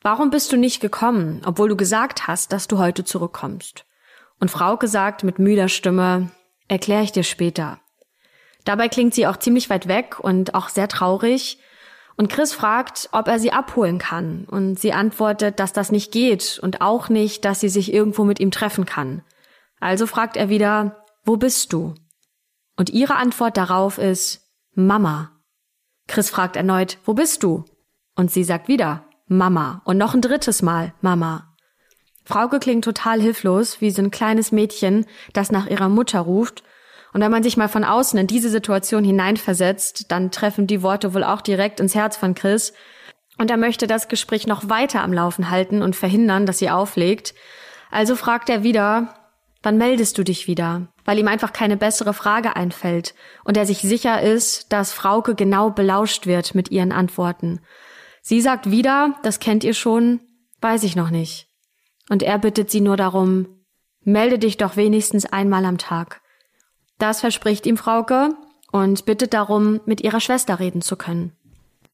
[0.00, 3.84] warum bist du nicht gekommen, obwohl du gesagt hast, dass du heute zurückkommst?
[4.38, 6.30] Und Frauke sagt mit müder Stimme,
[6.68, 7.78] erkläre ich dir später.
[8.64, 11.58] Dabei klingt sie auch ziemlich weit weg und auch sehr traurig,
[12.20, 14.44] und Chris fragt, ob er sie abholen kann.
[14.44, 18.40] Und sie antwortet, dass das nicht geht und auch nicht, dass sie sich irgendwo mit
[18.40, 19.22] ihm treffen kann.
[19.80, 21.94] Also fragt er wieder, wo bist du?
[22.76, 24.42] Und ihre Antwort darauf ist,
[24.74, 25.30] Mama.
[26.08, 27.64] Chris fragt erneut, wo bist du?
[28.16, 29.80] Und sie sagt wieder, Mama.
[29.86, 31.56] Und noch ein drittes Mal, Mama.
[32.24, 36.64] Frauke klingt total hilflos, wie so ein kleines Mädchen, das nach ihrer Mutter ruft
[37.12, 41.14] und wenn man sich mal von außen in diese Situation hineinversetzt, dann treffen die Worte
[41.14, 42.72] wohl auch direkt ins Herz von Chris.
[43.38, 47.34] Und er möchte das Gespräch noch weiter am Laufen halten und verhindern, dass sie auflegt.
[47.90, 49.14] Also fragt er wieder,
[49.62, 50.88] wann meldest du dich wieder?
[51.04, 55.70] Weil ihm einfach keine bessere Frage einfällt und er sich sicher ist, dass Frauke genau
[55.70, 57.60] belauscht wird mit ihren Antworten.
[58.22, 60.20] Sie sagt wieder, das kennt ihr schon,
[60.60, 61.48] Weiß ich noch nicht.
[62.08, 63.64] Und er bittet sie nur darum,
[64.02, 66.20] melde dich doch wenigstens einmal am Tag.
[67.00, 68.36] Das verspricht ihm Frauke
[68.70, 71.32] und bittet darum, mit ihrer Schwester reden zu können.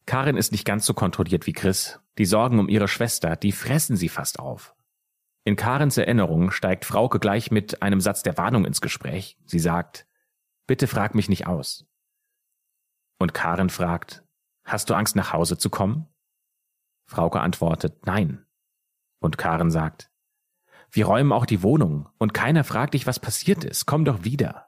[0.04, 2.00] Karin ist nicht ganz so kontrolliert wie Chris.
[2.18, 4.74] Die Sorgen um ihre Schwester, die fressen sie fast auf.
[5.44, 9.38] In Karens Erinnerung steigt Frauke gleich mit einem Satz der Warnung ins Gespräch.
[9.46, 10.08] Sie sagt,
[10.66, 11.86] bitte frag mich nicht aus.
[13.18, 14.24] Und Karin fragt,
[14.64, 16.08] hast du Angst nach Hause zu kommen?
[17.04, 18.44] Frauke antwortet, nein.
[19.20, 20.10] Und Karen sagt,
[20.90, 23.86] wir räumen auch die Wohnung und keiner fragt dich, was passiert ist.
[23.86, 24.65] Komm doch wieder.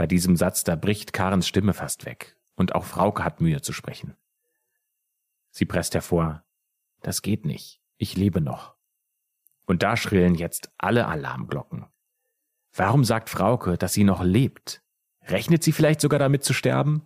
[0.00, 3.74] Bei diesem Satz, da bricht Karens Stimme fast weg und auch Frauke hat Mühe zu
[3.74, 4.16] sprechen.
[5.50, 6.42] Sie presst hervor,
[7.02, 8.76] das geht nicht, ich lebe noch.
[9.66, 11.84] Und da schrillen jetzt alle Alarmglocken.
[12.72, 14.82] Warum sagt Frauke, dass sie noch lebt?
[15.26, 17.02] Rechnet sie vielleicht sogar damit zu sterben?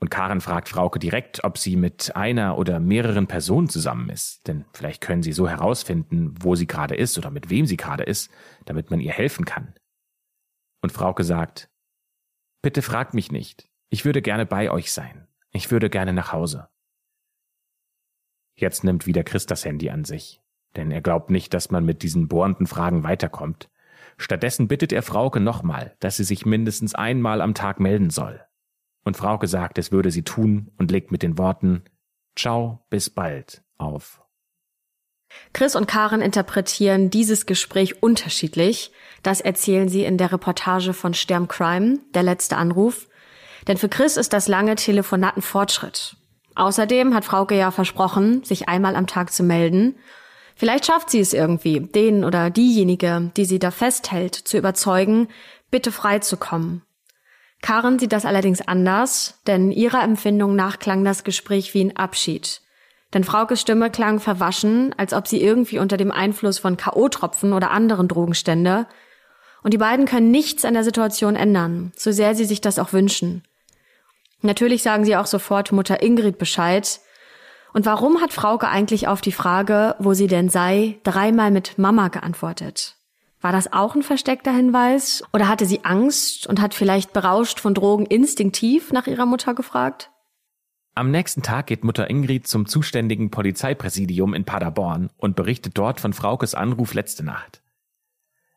[0.00, 4.64] Und Karen fragt Frauke direkt, ob sie mit einer oder mehreren Personen zusammen ist, denn
[4.72, 8.28] vielleicht können sie so herausfinden, wo sie gerade ist oder mit wem sie gerade ist,
[8.64, 9.72] damit man ihr helfen kann.
[10.84, 11.70] Und Frauke sagt,
[12.60, 16.68] bitte fragt mich nicht, ich würde gerne bei euch sein, ich würde gerne nach Hause.
[18.54, 20.42] Jetzt nimmt wieder Chris das Handy an sich,
[20.76, 23.70] denn er glaubt nicht, dass man mit diesen bohrenden Fragen weiterkommt.
[24.18, 28.44] Stattdessen bittet er Frauke nochmal, dass sie sich mindestens einmal am Tag melden soll.
[29.04, 31.84] Und Frauke sagt, es würde sie tun und legt mit den Worten
[32.36, 34.23] Ciao, bis bald auf.
[35.52, 38.92] Chris und Karen interpretieren dieses Gespräch unterschiedlich.
[39.22, 43.08] Das erzählen sie in der Reportage von Stern Crime, der letzte Anruf.
[43.66, 46.16] Denn für Chris ist das lange Telefonat ein Fortschritt.
[46.54, 49.96] Außerdem hat Frauke ja versprochen, sich einmal am Tag zu melden.
[50.56, 55.28] Vielleicht schafft sie es irgendwie, den oder diejenige, die sie da festhält, zu überzeugen,
[55.70, 56.82] bitte frei zu kommen.
[57.60, 62.60] Karen sieht das allerdings anders, denn ihrer Empfindung nach klang das Gespräch wie ein Abschied.
[63.14, 67.70] Denn Fraukes Stimme klang verwaschen, als ob sie irgendwie unter dem Einfluss von K.O.-Tropfen oder
[67.70, 68.86] anderen Drogen stände.
[69.62, 72.92] Und die beiden können nichts an der Situation ändern, so sehr sie sich das auch
[72.92, 73.44] wünschen.
[74.42, 77.00] Natürlich sagen sie auch sofort Mutter Ingrid Bescheid.
[77.72, 82.08] Und warum hat Frauke eigentlich auf die Frage, wo sie denn sei, dreimal mit Mama
[82.08, 82.96] geantwortet?
[83.40, 85.22] War das auch ein versteckter Hinweis?
[85.32, 90.10] Oder hatte sie Angst und hat vielleicht berauscht von Drogen instinktiv nach ihrer Mutter gefragt?
[90.96, 96.12] Am nächsten Tag geht Mutter Ingrid zum zuständigen Polizeipräsidium in Paderborn und berichtet dort von
[96.12, 97.62] Fraukes Anruf letzte Nacht.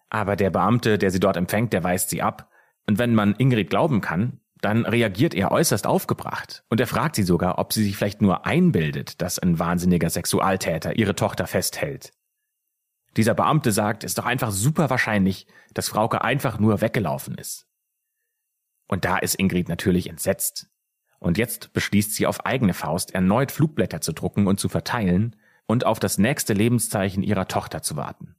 [0.09, 2.51] Aber der Beamte, der sie dort empfängt, der weist sie ab.
[2.85, 6.63] Und wenn man Ingrid glauben kann, dann reagiert er äußerst aufgebracht.
[6.69, 10.95] Und er fragt sie sogar, ob sie sich vielleicht nur einbildet, dass ein wahnsinniger Sexualtäter
[10.95, 12.13] ihre Tochter festhält.
[13.17, 17.65] Dieser Beamte sagt, es ist doch einfach super wahrscheinlich, dass Frauke einfach nur weggelaufen ist.
[18.87, 20.69] Und da ist Ingrid natürlich entsetzt.
[21.19, 25.85] Und jetzt beschließt sie auf eigene Faust erneut Flugblätter zu drucken und zu verteilen und
[25.85, 28.35] auf das nächste Lebenszeichen ihrer Tochter zu warten.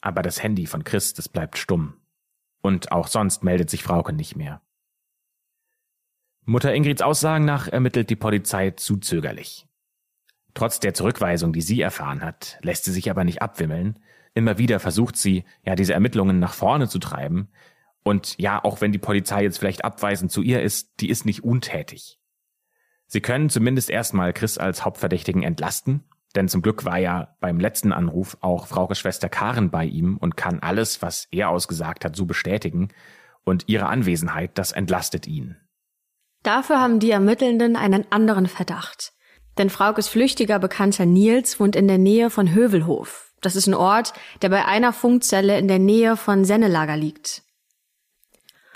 [0.00, 1.94] Aber das Handy von Chris, das bleibt stumm.
[2.60, 4.62] Und auch sonst meldet sich Frauke nicht mehr.
[6.46, 9.66] Mutter Ingrids Aussagen nach ermittelt die Polizei zu zögerlich.
[10.52, 13.98] Trotz der Zurückweisung, die sie erfahren hat, lässt sie sich aber nicht abwimmeln.
[14.34, 17.48] Immer wieder versucht sie, ja, diese Ermittlungen nach vorne zu treiben.
[18.04, 21.42] Und ja, auch wenn die Polizei jetzt vielleicht abweisend zu ihr ist, die ist nicht
[21.42, 22.20] untätig.
[23.06, 26.04] Sie können zumindest erstmal Chris als Hauptverdächtigen entlasten,
[26.36, 30.36] denn zum Glück war ja beim letzten Anruf auch Fraukes Schwester Karen bei ihm und
[30.36, 32.88] kann alles, was er ausgesagt hat, so bestätigen.
[33.44, 35.56] Und ihre Anwesenheit, das entlastet ihn.
[36.42, 39.12] Dafür haben die Ermittelnden einen anderen Verdacht.
[39.58, 43.32] Denn Fraukes flüchtiger Bekannter Nils wohnt in der Nähe von Hövelhof.
[43.40, 44.12] Das ist ein Ort,
[44.42, 47.43] der bei einer Funkzelle in der Nähe von Sennelager liegt.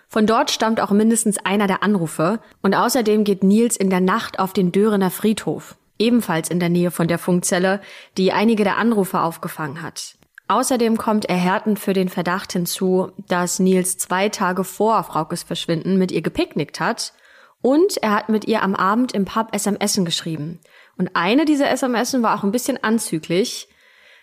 [0.09, 4.39] Von dort stammt auch mindestens einer der Anrufe und außerdem geht Nils in der Nacht
[4.39, 7.83] auf den Dörener Friedhof, ebenfalls in der Nähe von der Funkzelle,
[8.17, 10.15] die einige der Anrufe aufgefangen hat.
[10.49, 16.11] Außerdem kommt erhärtend für den Verdacht hinzu, dass Nils zwei Tage vor Fraukes Verschwinden mit
[16.11, 17.13] ihr gepicknickt hat
[17.61, 20.61] und er hat mit ihr am Abend im Pub SMS geschrieben.
[20.97, 23.69] Und eine dieser SMS war auch ein bisschen anzüglich.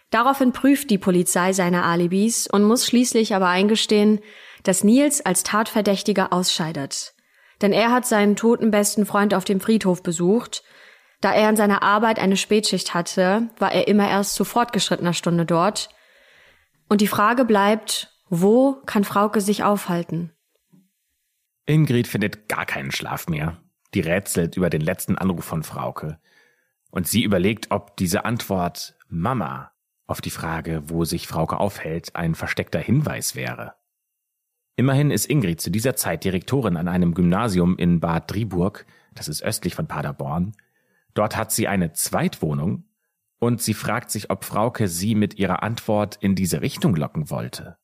[0.10, 4.20] Daraufhin prüft die Polizei seine Alibis und muss schließlich aber eingestehen,
[4.68, 7.14] dass Nils als Tatverdächtiger ausscheidet.
[7.62, 10.64] Denn er hat seinen toten besten Freund auf dem Friedhof besucht.
[11.22, 15.46] Da er in seiner Arbeit eine Spätschicht hatte, war er immer erst zu fortgeschrittener Stunde
[15.46, 15.90] dort.
[16.90, 20.32] Und die Frage bleibt, wo kann Frauke sich aufhalten?
[21.66, 23.62] Ingrid findet gar keinen Schlaf mehr.
[23.94, 26.20] Die rätselt über den letzten Anruf von Frauke.
[26.92, 29.72] Und sie überlegt, ob diese Antwort Mama
[30.08, 33.76] auf die Frage, wo sich Frauke aufhält, ein versteckter Hinweis wäre.
[34.76, 39.42] Immerhin ist Ingrid zu dieser Zeit Direktorin an einem Gymnasium in Bad Driburg, das ist
[39.42, 40.54] östlich von Paderborn,
[41.16, 42.84] Dort hat sie eine Zweitwohnung
[43.40, 47.78] und sie fragt sich, ob Frauke sie mit ihrer Antwort in diese Richtung locken wollte.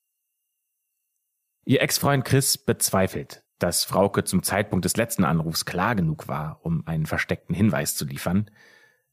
[1.63, 6.85] Ihr Ex-Freund Chris bezweifelt, dass Frauke zum Zeitpunkt des letzten Anrufs klar genug war, um
[6.87, 8.51] einen versteckten Hinweis zu liefern.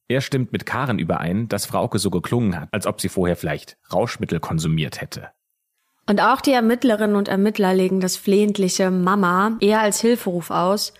[0.08, 3.78] Er stimmt mit Karen überein, dass Frauke so geklungen hat, als ob sie vorher vielleicht
[3.92, 5.30] Rauschmittel konsumiert hätte.
[6.08, 10.94] Und auch die Ermittlerinnen und Ermittler legen das flehentliche Mama eher als Hilferuf aus.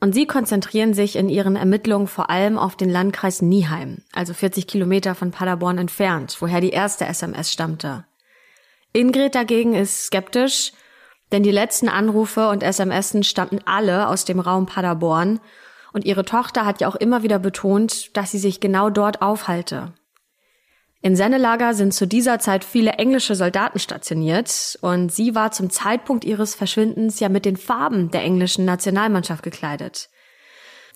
[0.00, 4.66] Und sie konzentrieren sich in ihren Ermittlungen vor allem auf den Landkreis Nieheim, also 40
[4.66, 8.04] Kilometer von Paderborn entfernt, woher die erste SMS stammte.
[8.92, 10.72] Ingrid dagegen ist skeptisch,
[11.30, 15.38] denn die letzten Anrufe und SMSen stammten alle aus dem Raum Paderborn
[15.92, 19.92] und ihre Tochter hat ja auch immer wieder betont, dass sie sich genau dort aufhalte.
[21.04, 26.24] In Sennelager sind zu dieser Zeit viele englische Soldaten stationiert und sie war zum Zeitpunkt
[26.24, 30.08] ihres Verschwindens ja mit den Farben der englischen Nationalmannschaft gekleidet.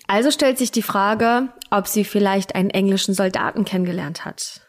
[0.06, 4.60] Also stellt sich die Frage, ob sie vielleicht einen englischen Soldaten kennengelernt hat.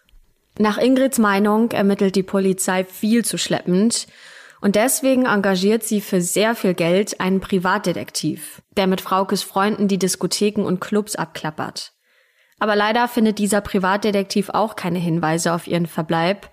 [0.58, 4.08] Nach Ingrids Meinung ermittelt die Polizei viel zu schleppend
[4.60, 10.00] und deswegen engagiert sie für sehr viel Geld einen Privatdetektiv, der mit Fraukes Freunden die
[10.00, 11.94] Diskotheken und Clubs abklappert.
[12.60, 16.50] Aber leider findet dieser Privatdetektiv auch keine Hinweise auf ihren Verbleib.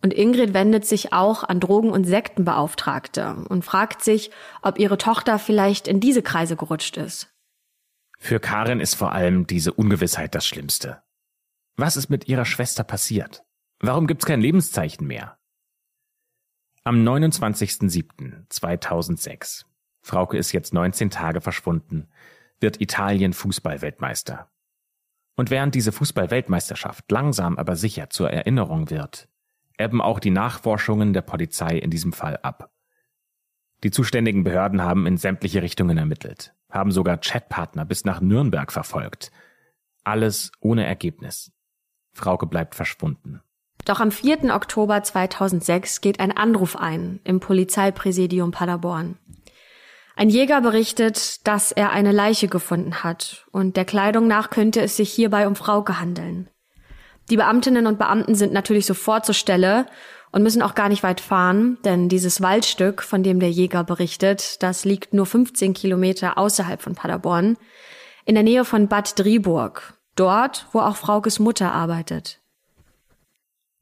[0.00, 4.30] Und Ingrid wendet sich auch an Drogen- und Sektenbeauftragte und fragt sich,
[4.62, 7.34] ob ihre Tochter vielleicht in diese Kreise gerutscht ist.
[8.16, 11.02] Für Karin ist vor allem diese Ungewissheit das Schlimmste.
[11.76, 13.42] Was ist mit ihrer Schwester passiert?
[13.80, 15.38] Warum gibt's kein Lebenszeichen mehr?
[16.84, 19.64] Am 29.07.2006,
[20.00, 22.08] Frauke ist jetzt 19 Tage verschwunden,
[22.60, 24.48] wird Italien Fußballweltmeister.
[25.38, 29.28] Und während diese Fußball-Weltmeisterschaft langsam aber sicher zur Erinnerung wird,
[29.78, 32.72] ebben auch die Nachforschungen der Polizei in diesem Fall ab.
[33.84, 39.30] Die zuständigen Behörden haben in sämtliche Richtungen ermittelt, haben sogar Chatpartner bis nach Nürnberg verfolgt.
[40.02, 41.52] Alles ohne Ergebnis.
[42.12, 43.40] Frauke bleibt verschwunden.
[43.84, 44.52] Doch am 4.
[44.52, 49.16] Oktober 2006 geht ein Anruf ein im Polizeipräsidium Paderborn.
[50.18, 54.96] Ein Jäger berichtet, dass er eine Leiche gefunden hat und der Kleidung nach könnte es
[54.96, 56.50] sich hierbei um Frauke handeln.
[57.30, 59.86] Die Beamtinnen und Beamten sind natürlich sofort zur Stelle
[60.32, 64.60] und müssen auch gar nicht weit fahren, denn dieses Waldstück, von dem der Jäger berichtet,
[64.60, 67.56] das liegt nur 15 Kilometer außerhalb von Paderborn,
[68.24, 72.40] in der Nähe von Bad Driburg, dort, wo auch Fraukes Mutter arbeitet.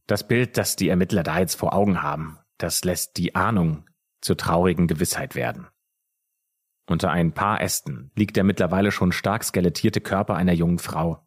[0.06, 3.86] Das Bild, das die Ermittler da jetzt vor Augen haben, das lässt die Ahnung
[4.20, 5.68] zur traurigen Gewissheit werden.
[6.86, 11.26] Unter ein paar Ästen liegt der mittlerweile schon stark skelettierte Körper einer jungen Frau.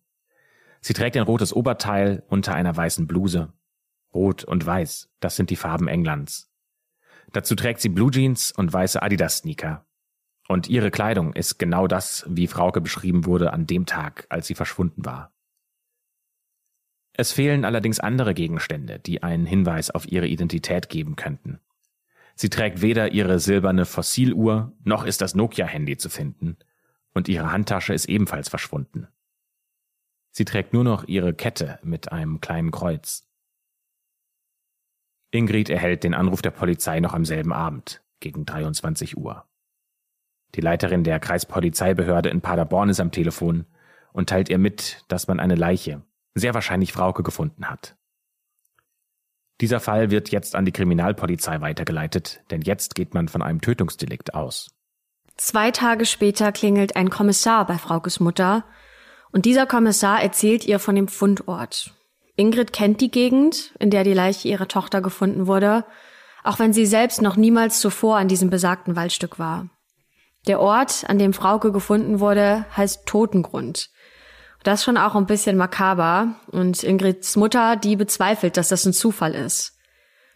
[0.82, 3.52] Sie trägt ein rotes Oberteil unter einer weißen Bluse.
[4.14, 6.52] Rot und weiß, das sind die Farben Englands.
[7.34, 9.86] Dazu trägt sie Blue Jeans und weiße Adidas-Sneaker.
[10.48, 14.56] Und ihre Kleidung ist genau das, wie Frauke beschrieben wurde an dem Tag, als sie
[14.56, 15.32] verschwunden war.
[17.14, 21.60] Es fehlen allerdings andere Gegenstände, die einen Hinweis auf ihre Identität geben könnten.
[22.42, 26.56] Sie trägt weder ihre silberne Fossiluhr, noch ist das Nokia-Handy zu finden,
[27.14, 29.10] und ihre Handtasche ist ebenfalls verschwunden.
[30.32, 33.30] Sie trägt nur noch ihre Kette mit einem kleinen Kreuz.
[35.32, 39.46] Ingrid erhält den Anruf der Polizei noch am selben Abend, gegen 23 Uhr.
[40.56, 43.66] Die Leiterin der Kreispolizeibehörde in Paderborn ist am Telefon
[44.14, 46.04] und teilt ihr mit, dass man eine Leiche
[46.36, 47.98] sehr wahrscheinlich Frauke gefunden hat.
[49.62, 54.34] Dieser Fall wird jetzt an die Kriminalpolizei weitergeleitet, denn jetzt geht man von einem Tötungsdelikt
[54.34, 54.72] aus.
[55.36, 58.66] Zwei Tage später klingelt ein Kommissar bei Fraukes Mutter
[59.32, 61.94] und dieser Kommissar erzählt ihr von dem Fundort.
[62.36, 65.86] Ingrid kennt die Gegend, in der die Leiche ihrer Tochter gefunden wurde,
[66.44, 69.70] auch wenn sie selbst noch niemals zuvor an diesem besagten Waldstück war.
[70.48, 73.90] Der Ort, an dem Frauke gefunden wurde, heißt Totengrund.
[74.70, 76.36] Das ist schon auch ein bisschen makaber.
[76.52, 79.76] Und Ingrids Mutter, die bezweifelt, dass das ein Zufall ist.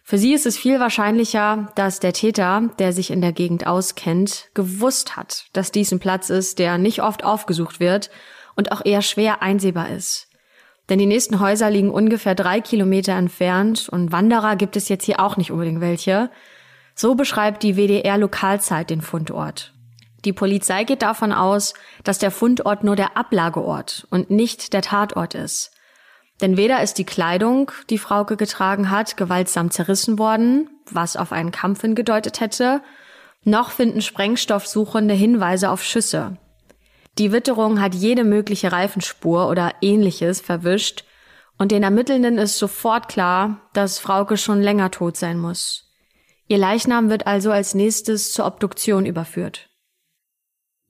[0.02, 4.48] Für sie ist es viel wahrscheinlicher, dass der Täter, der sich in der Gegend auskennt,
[4.52, 8.10] gewusst hat, dass dies ein Platz ist, der nicht oft aufgesucht wird
[8.56, 10.26] und auch eher schwer einsehbar ist.
[10.88, 15.20] Denn die nächsten Häuser liegen ungefähr drei Kilometer entfernt und Wanderer gibt es jetzt hier
[15.20, 16.28] auch nicht unbedingt welche.
[16.96, 19.74] So beschreibt die WDR Lokalzeit den Fundort.
[20.24, 25.34] Die Polizei geht davon aus, dass der Fundort nur der Ablageort und nicht der Tatort
[25.34, 25.72] ist.
[26.40, 31.52] Denn weder ist die Kleidung, die Frauke getragen hat, gewaltsam zerrissen worden, was auf einen
[31.52, 32.82] Kampf hingedeutet hätte,
[33.44, 36.38] noch finden sprengstoffsuchende Hinweise auf Schüsse.
[37.18, 41.04] Die Witterung hat jede mögliche Reifenspur oder ähnliches verwischt
[41.58, 45.92] und den Ermittelnden ist sofort klar, dass Frauke schon länger tot sein muss.
[46.48, 49.68] Ihr Leichnam wird also als nächstes zur Obduktion überführt.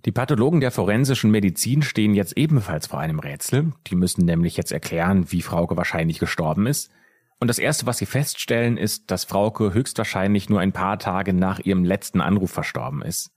[0.04, 3.72] Die Pathologen der forensischen Medizin stehen jetzt ebenfalls vor einem Rätsel.
[3.86, 6.90] Die müssen nämlich jetzt erklären, wie Frauke wahrscheinlich gestorben ist.
[7.40, 11.58] Und das Erste, was sie feststellen, ist, dass Frauke höchstwahrscheinlich nur ein paar Tage nach
[11.58, 13.32] ihrem letzten Anruf verstorben ist.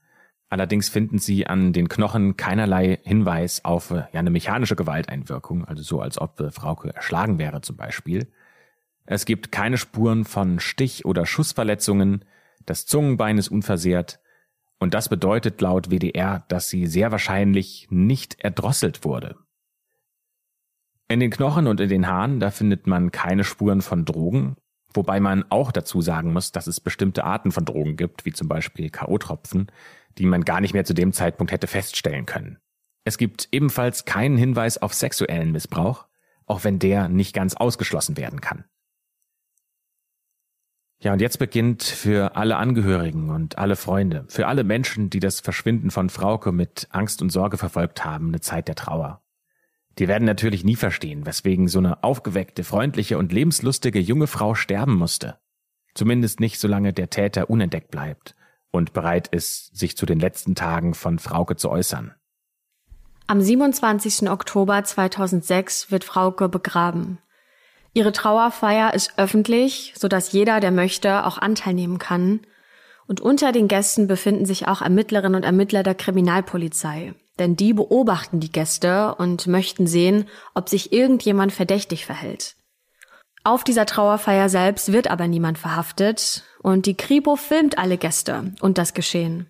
[0.50, 6.00] Allerdings finden sie an den Knochen keinerlei Hinweis auf ja, eine mechanische Gewalteinwirkung, also so
[6.00, 8.30] als ob Frauke erschlagen wäre zum Beispiel.
[9.06, 12.24] Es gibt keine Spuren von Stich- oder Schussverletzungen,
[12.64, 14.20] das Zungenbein ist unversehrt
[14.78, 19.36] und das bedeutet laut WDR, dass sie sehr wahrscheinlich nicht erdrosselt wurde.
[21.08, 24.56] In den Knochen und in den Haaren, da findet man keine Spuren von Drogen,
[24.92, 28.46] wobei man auch dazu sagen muss, dass es bestimmte Arten von Drogen gibt, wie zum
[28.46, 29.68] Beispiel K.O.-Tropfen,
[30.18, 32.58] die man gar nicht mehr zu dem Zeitpunkt hätte feststellen können.
[33.04, 36.06] Es gibt ebenfalls keinen Hinweis auf sexuellen Missbrauch,
[36.44, 38.64] auch wenn der nicht ganz ausgeschlossen werden kann.
[41.00, 45.38] Ja, und jetzt beginnt für alle Angehörigen und alle Freunde, für alle Menschen, die das
[45.38, 49.22] Verschwinden von Frauke mit Angst und Sorge verfolgt haben, eine Zeit der Trauer.
[49.98, 54.96] Die werden natürlich nie verstehen, weswegen so eine aufgeweckte, freundliche und lebenslustige junge Frau sterben
[54.96, 55.38] musste.
[55.94, 58.34] Zumindest nicht, solange der Täter unentdeckt bleibt
[58.70, 62.14] und bereit ist, sich zu den letzten Tagen von Frauke zu äußern.
[63.28, 64.30] Am 27.
[64.30, 67.18] Oktober 2006 wird Frauke begraben.
[67.94, 72.40] Ihre Trauerfeier ist öffentlich, sodass jeder, der möchte, auch Anteil nehmen kann.
[73.06, 77.14] Und unter den Gästen befinden sich auch Ermittlerinnen und Ermittler der Kriminalpolizei.
[77.38, 82.56] Denn die beobachten die Gäste und möchten sehen, ob sich irgendjemand verdächtig verhält.
[83.44, 88.76] Auf dieser Trauerfeier selbst wird aber niemand verhaftet und die Kripo filmt alle Gäste und
[88.76, 89.46] das Geschehen.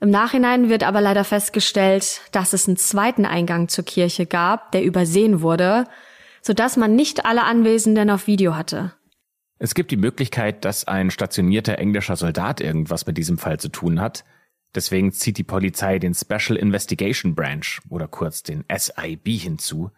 [0.00, 4.82] Im Nachhinein wird aber leider festgestellt, dass es einen zweiten Eingang zur Kirche gab, der
[4.82, 5.86] übersehen wurde
[6.42, 8.92] sodass man nicht alle Anwesenden auf Video hatte.
[9.58, 14.00] Es gibt die Möglichkeit, dass ein stationierter englischer Soldat irgendwas mit diesem Fall zu tun
[14.00, 14.24] hat.
[14.74, 19.90] Deswegen zieht die Polizei den Special Investigation Branch oder kurz den SIB hinzu.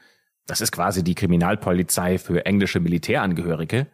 [0.47, 3.87] Das ist quasi die Kriminalpolizei für englische Militärangehörige.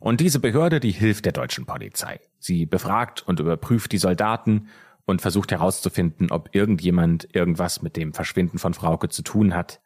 [0.00, 2.20] Und diese Behörde, die hilft der deutschen Polizei.
[2.40, 4.68] Sie befragt und überprüft die Soldaten
[5.06, 9.80] und versucht herauszufinden, ob irgendjemand irgendwas mit dem Verschwinden von Frauke zu tun hat.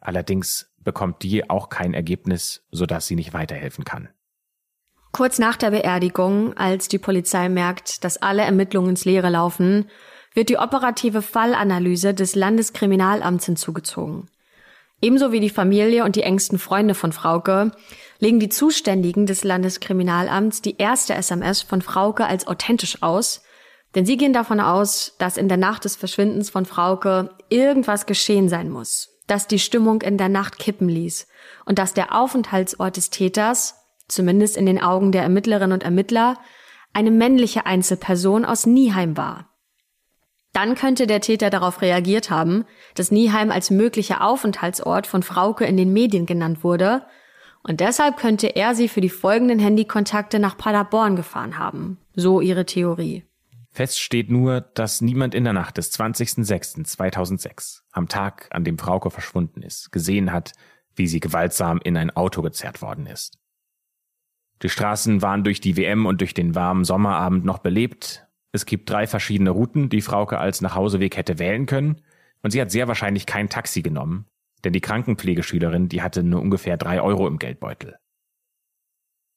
[0.00, 4.08] Allerdings bekommt die auch kein Ergebnis, sodass sie nicht weiterhelfen kann.
[5.12, 9.90] Kurz nach der Beerdigung, als die Polizei merkt, dass alle Ermittlungen ins Leere laufen,
[10.32, 14.30] wird die operative Fallanalyse des Landeskriminalamts hinzugezogen.
[15.02, 17.72] Ebenso wie die Familie und die engsten Freunde von Frauke
[18.20, 23.42] legen die Zuständigen des Landeskriminalamts die erste SMS von Frauke als authentisch aus,
[23.94, 28.48] denn sie gehen davon aus, dass in der Nacht des Verschwindens von Frauke irgendwas geschehen
[28.48, 31.26] sein muss das die Stimmung in der Nacht kippen ließ
[31.64, 33.76] und dass der Aufenthaltsort des Täters,
[34.08, 36.38] zumindest in den Augen der Ermittlerinnen und Ermittler,
[36.92, 39.48] eine männliche Einzelperson aus Nieheim war.
[40.52, 45.76] Dann könnte der Täter darauf reagiert haben, dass Nieheim als möglicher Aufenthaltsort von Frauke in
[45.76, 47.06] den Medien genannt wurde,
[47.64, 51.98] und deshalb könnte er sie für die folgenden Handykontakte nach Paderborn gefahren haben.
[52.14, 53.24] So ihre Theorie.
[53.72, 59.10] Fest steht nur, dass niemand in der Nacht des 20.06.2006, am Tag, an dem Frauke
[59.10, 60.52] verschwunden ist, gesehen hat,
[60.94, 63.38] wie sie gewaltsam in ein Auto gezerrt worden ist.
[64.62, 68.26] Die Straßen waren durch die WM und durch den warmen Sommerabend noch belebt.
[68.52, 72.02] Es gibt drei verschiedene Routen, die Frauke als Nachhauseweg hätte wählen können,
[72.42, 74.26] und sie hat sehr wahrscheinlich kein Taxi genommen,
[74.64, 77.96] denn die Krankenpflegeschülerin, die hatte nur ungefähr drei Euro im Geldbeutel.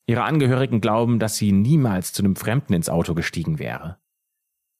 [0.07, 3.97] Ihre Angehörigen glauben, dass sie niemals zu einem Fremden ins Auto gestiegen wäre.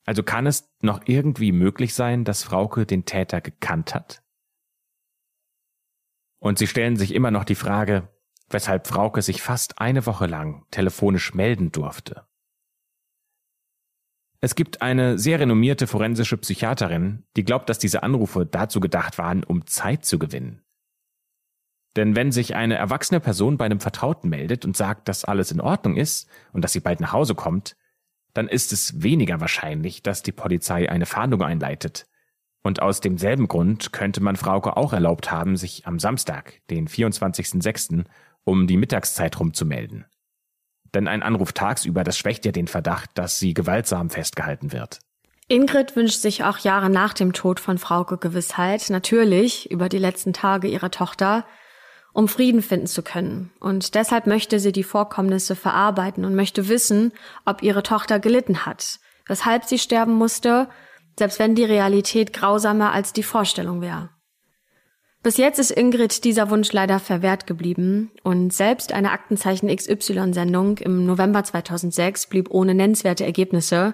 [0.06, 4.24] Also kann es noch irgendwie möglich sein, dass Frauke den Täter gekannt hat?
[6.40, 8.08] Und sie stellen sich immer noch die Frage,
[8.50, 12.28] weshalb Frauke sich fast eine Woche lang telefonisch melden durfte.
[14.42, 19.44] Es gibt eine sehr renommierte forensische Psychiaterin, die glaubt, dass diese Anrufe dazu gedacht waren,
[19.44, 20.62] um Zeit zu gewinnen.
[21.96, 25.62] Denn wenn sich eine erwachsene Person bei einem Vertrauten meldet und sagt, dass alles in
[25.62, 27.76] Ordnung ist und dass sie bald nach Hause kommt,
[28.36, 32.06] dann ist es weniger wahrscheinlich, dass die Polizei eine Fahndung einleitet.
[32.62, 38.04] Und aus demselben Grund könnte man Frauke auch erlaubt haben, sich am Samstag, den 24.06.,
[38.44, 40.06] um die Mittagszeit rumzumelden.
[40.94, 45.00] Denn ein Anruf tagsüber, das schwächt ja den Verdacht, dass sie gewaltsam festgehalten wird.
[45.48, 50.34] Ingrid wünscht sich auch Jahre nach dem Tod von Frauke Gewissheit, natürlich über die letzten
[50.34, 51.46] Tage ihrer Tochter,
[52.16, 53.52] um Frieden finden zu können.
[53.60, 57.12] Und deshalb möchte sie die Vorkommnisse verarbeiten und möchte wissen,
[57.44, 60.70] ob ihre Tochter gelitten hat, weshalb sie sterben musste,
[61.20, 64.10] selbst wenn die Realität grausamer als die Vorstellung wäre.
[65.24, 71.06] Bis jetzt ist Ingrid dieser Wunsch leider verwehrt geblieben und selbst eine Aktenzeichen XY-Sendung im
[71.06, 73.94] November 2006 blieb ohne nennenswerte Ergebnisse.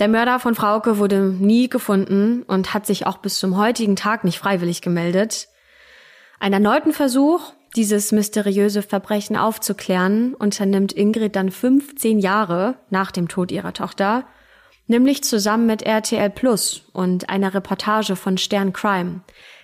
[0.00, 4.24] Der Mörder von Frauke wurde nie gefunden und hat sich auch bis zum heutigen Tag
[4.24, 5.48] nicht freiwillig gemeldet.
[6.40, 13.50] Ein erneuten Versuch, dieses mysteriöse Verbrechen aufzuklären, unternimmt Ingrid dann 15 Jahre nach dem Tod
[13.50, 14.24] ihrer Tochter,
[14.86, 19.20] nämlich zusammen mit RTL Plus und einer Reportage von Stern Crime.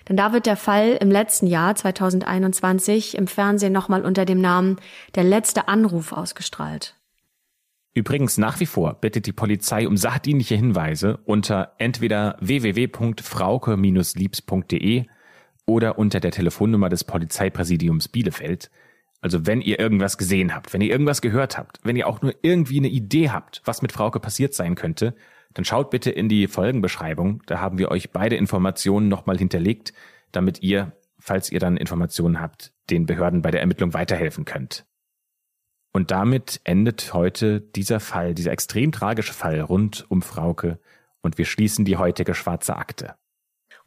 [0.07, 4.77] Denn da wird der Fall im letzten Jahr 2021 im Fernsehen nochmal unter dem Namen
[5.15, 6.95] Der letzte Anruf ausgestrahlt.
[7.95, 15.05] Übrigens nach wie vor bittet die Polizei um sachdienliche Hinweise unter entweder www.frauke-liebs.de
[15.65, 18.69] oder unter der Telefonnummer des Polizeipräsidiums Bielefeld.
[19.21, 22.35] Also wenn ihr irgendwas gesehen habt, wenn ihr irgendwas gehört habt, wenn ihr auch nur
[22.41, 25.15] irgendwie eine Idee habt, was mit Frauke passiert sein könnte,
[25.53, 27.41] dann schaut bitte in die Folgenbeschreibung.
[27.45, 29.93] Da haben wir euch beide Informationen nochmal hinterlegt,
[30.31, 34.85] damit ihr, falls ihr dann Informationen habt, den Behörden bei der Ermittlung weiterhelfen könnt.
[35.93, 40.79] Und damit endet heute dieser Fall, dieser extrem tragische Fall rund um Frauke
[41.21, 43.15] und wir schließen die heutige schwarze Akte.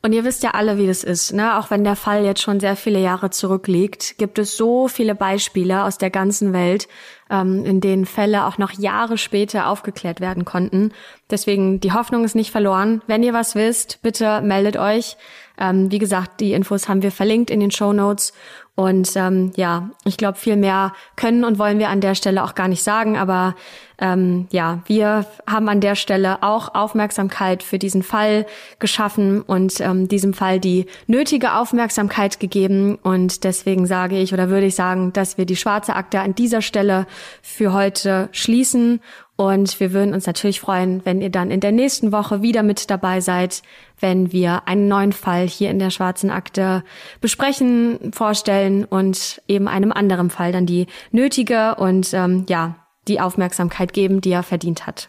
[0.01, 1.59] Und ihr wisst ja alle, wie das ist, ne?
[1.59, 5.82] Auch wenn der Fall jetzt schon sehr viele Jahre zurückliegt, gibt es so viele Beispiele
[5.82, 6.86] aus der ganzen Welt,
[7.30, 10.92] ähm, in denen Fälle auch noch Jahre später aufgeklärt werden konnten.
[11.30, 13.03] Deswegen, die Hoffnung ist nicht verloren.
[13.09, 15.16] Wenn ihr was wisst, bitte meldet euch.
[15.59, 18.32] Ähm, wie gesagt, die Infos haben wir verlinkt in den Show Notes.
[18.79, 22.55] Und ähm, ja, ich glaube, viel mehr können und wollen wir an der Stelle auch
[22.55, 23.18] gar nicht sagen.
[23.18, 23.57] Aber
[24.01, 28.47] ähm, ja, wir haben an der Stelle auch Aufmerksamkeit für diesen Fall
[28.79, 33.01] geschaffen und ähm, diesem Fall die nötige Aufmerksamkeit gegeben.
[33.03, 36.62] Und deswegen sage ich oder würde ich sagen, dass wir die schwarze Akte an dieser
[36.62, 37.09] Stelle
[37.43, 39.01] für heute schließen
[39.41, 42.91] und wir würden uns natürlich freuen, wenn ihr dann in der nächsten Woche wieder mit
[42.91, 43.62] dabei seid,
[44.01, 46.82] wenn wir einen neuen Fall hier in der Schwarzen Akte
[47.20, 53.93] besprechen, vorstellen und eben einem anderen Fall dann die nötige und ähm, ja die Aufmerksamkeit
[53.93, 55.09] geben, die er verdient hat.